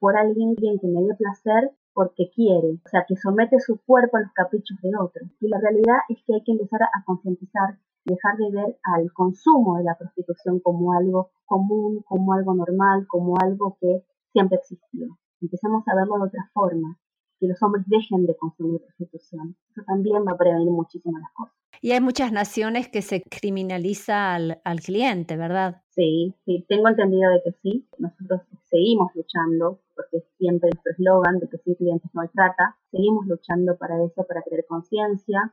por 0.00 0.16
alguien 0.16 0.54
que 0.56 0.88
me 0.88 1.02
dé 1.02 1.14
placer 1.14 1.72
porque 1.92 2.30
quiere, 2.34 2.80
o 2.84 2.88
sea, 2.88 3.04
que 3.06 3.16
somete 3.16 3.60
su 3.60 3.78
cuerpo 3.86 4.16
a 4.16 4.20
los 4.20 4.32
caprichos 4.32 4.78
de 4.82 4.90
otro. 4.98 5.26
Y 5.40 5.48
la 5.48 5.60
realidad 5.60 5.98
es 6.08 6.18
que 6.26 6.34
hay 6.34 6.42
que 6.42 6.52
empezar 6.52 6.82
a 6.82 7.04
concientizar, 7.04 7.78
dejar 8.04 8.36
de 8.36 8.50
ver 8.50 8.78
al 8.82 9.12
consumo 9.12 9.78
de 9.78 9.84
la 9.84 9.96
prostitución 9.96 10.60
como 10.60 10.92
algo 10.92 11.30
común, 11.46 12.02
como 12.06 12.32
algo 12.32 12.54
normal, 12.54 13.06
como 13.06 13.34
algo 13.40 13.76
que 13.80 14.04
siempre 14.32 14.58
existió. 14.58 15.16
Empecemos 15.40 15.86
a 15.86 15.94
verlo 15.94 16.16
de 16.16 16.28
otra 16.28 16.50
forma, 16.52 16.98
que 17.44 17.48
los 17.48 17.62
hombres 17.62 17.84
dejen 17.86 18.24
de 18.24 18.34
consumir 18.36 18.80
prostitución. 18.80 19.54
Eso 19.70 19.82
también 19.86 20.24
va 20.26 20.32
a 20.32 20.38
prevenir 20.38 20.70
muchísimo 20.70 21.18
las 21.18 21.30
cosas. 21.34 21.54
Y 21.82 21.92
hay 21.92 22.00
muchas 22.00 22.32
naciones 22.32 22.88
que 22.88 23.02
se 23.02 23.22
criminaliza 23.22 24.34
al, 24.34 24.62
al 24.64 24.80
cliente, 24.80 25.36
¿verdad? 25.36 25.82
Sí, 25.90 26.34
sí, 26.46 26.64
tengo 26.68 26.88
entendido 26.88 27.30
de 27.32 27.42
que 27.44 27.52
sí. 27.62 27.86
Nosotros 27.98 28.40
seguimos 28.70 29.14
luchando, 29.14 29.80
porque 29.94 30.16
es 30.18 30.24
siempre 30.38 30.70
nuestro 30.72 30.92
eslogan 30.92 31.38
de 31.40 31.48
que 31.50 31.58
sin 31.58 31.74
clientes 31.74 32.10
no 32.14 32.22
hay 32.22 32.28
trata. 32.28 32.78
Seguimos 32.90 33.26
luchando 33.26 33.76
para 33.76 34.02
eso, 34.02 34.24
para 34.24 34.40
crear 34.40 34.64
conciencia. 34.66 35.52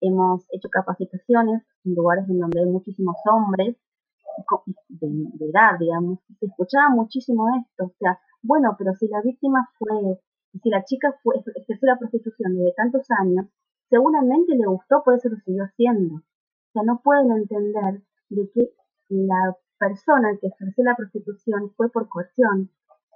Hemos 0.00 0.44
hecho 0.50 0.68
capacitaciones 0.68 1.62
en 1.84 1.94
lugares 1.94 2.28
en 2.28 2.40
donde 2.40 2.60
hay 2.60 2.66
muchísimos 2.66 3.16
hombres 3.30 3.76
de, 4.88 5.46
edad, 5.48 5.78
digamos. 5.78 6.18
Se 6.40 6.46
escuchaba 6.46 6.88
muchísimo 6.90 7.46
esto. 7.56 7.84
O 7.84 7.94
sea, 8.00 8.18
bueno, 8.42 8.74
pero 8.76 8.94
si 8.94 9.06
la 9.06 9.20
víctima 9.22 9.68
fue, 9.78 10.18
si 10.52 10.70
la 10.70 10.84
chica 10.84 11.14
fue, 11.22 11.36
ejerció 11.36 11.86
la 11.86 11.98
prostitución 11.98 12.56
desde 12.56 12.74
tantos 12.74 13.06
años, 13.10 13.46
seguramente 13.88 14.54
le 14.54 14.66
gustó, 14.66 15.02
por 15.04 15.14
eso 15.14 15.28
lo 15.28 15.36
siguió 15.38 15.64
haciendo. 15.64 16.16
O 16.16 16.70
sea, 16.72 16.82
no 16.82 17.00
pueden 17.02 17.30
entender 17.32 18.02
de 18.30 18.50
que 18.52 18.72
la 19.08 19.56
persona 19.78 20.36
que 20.40 20.48
ejerció 20.48 20.84
la 20.84 20.96
prostitución 20.96 21.72
fue 21.76 21.90
por 21.90 22.08
coerción, 22.08 22.70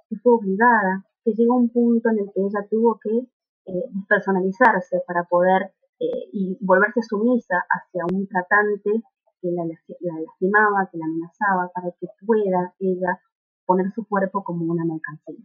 que 0.09 0.17
fue 0.17 0.33
obligada, 0.33 1.05
que 1.23 1.33
llegó 1.33 1.53
a 1.53 1.57
un 1.57 1.69
punto 1.69 2.09
en 2.09 2.19
el 2.19 2.25
que 2.33 2.41
ella 2.41 2.67
tuvo 2.69 2.99
que 3.01 3.27
eh, 3.65 3.83
despersonalizarse 3.91 5.01
para 5.07 5.23
poder 5.23 5.73
eh, 5.99 6.29
y 6.33 6.57
volverse 6.61 7.01
sumisa 7.01 7.55
hacia 7.69 8.03
un 8.11 8.27
tratante 8.27 9.03
que 9.41 9.51
la, 9.51 9.63
la, 9.65 10.19
lastimaba, 10.19 10.89
que 10.91 10.97
la 10.97 11.05
amenazaba, 11.05 11.71
para 11.73 11.91
que 11.99 12.07
pueda 12.25 12.73
ella 12.79 13.19
poner 13.65 13.91
su 13.91 14.05
cuerpo 14.07 14.43
como 14.43 14.65
una 14.65 14.85
mercancía. 14.85 15.37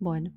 Bueno. 0.00 0.32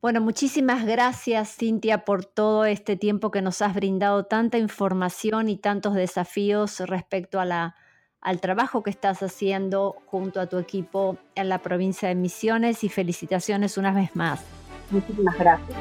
Bueno, 0.00 0.20
muchísimas 0.20 0.86
gracias 0.86 1.56
Cintia 1.56 2.04
por 2.04 2.24
todo 2.24 2.64
este 2.64 2.96
tiempo 2.96 3.32
que 3.32 3.42
nos 3.42 3.60
has 3.62 3.74
brindado, 3.74 4.26
tanta 4.26 4.56
información 4.56 5.48
y 5.48 5.56
tantos 5.56 5.94
desafíos 5.94 6.78
respecto 6.78 7.40
a 7.40 7.44
la, 7.44 7.74
al 8.20 8.40
trabajo 8.40 8.84
que 8.84 8.90
estás 8.90 9.24
haciendo 9.24 9.96
junto 10.06 10.40
a 10.40 10.46
tu 10.46 10.58
equipo 10.58 11.18
en 11.34 11.48
la 11.48 11.58
provincia 11.58 12.08
de 12.08 12.14
Misiones 12.14 12.84
y 12.84 12.88
felicitaciones 12.88 13.76
una 13.76 13.92
vez 13.92 14.14
más. 14.14 14.44
Muchísimas 14.92 15.36
gracias. 15.36 15.78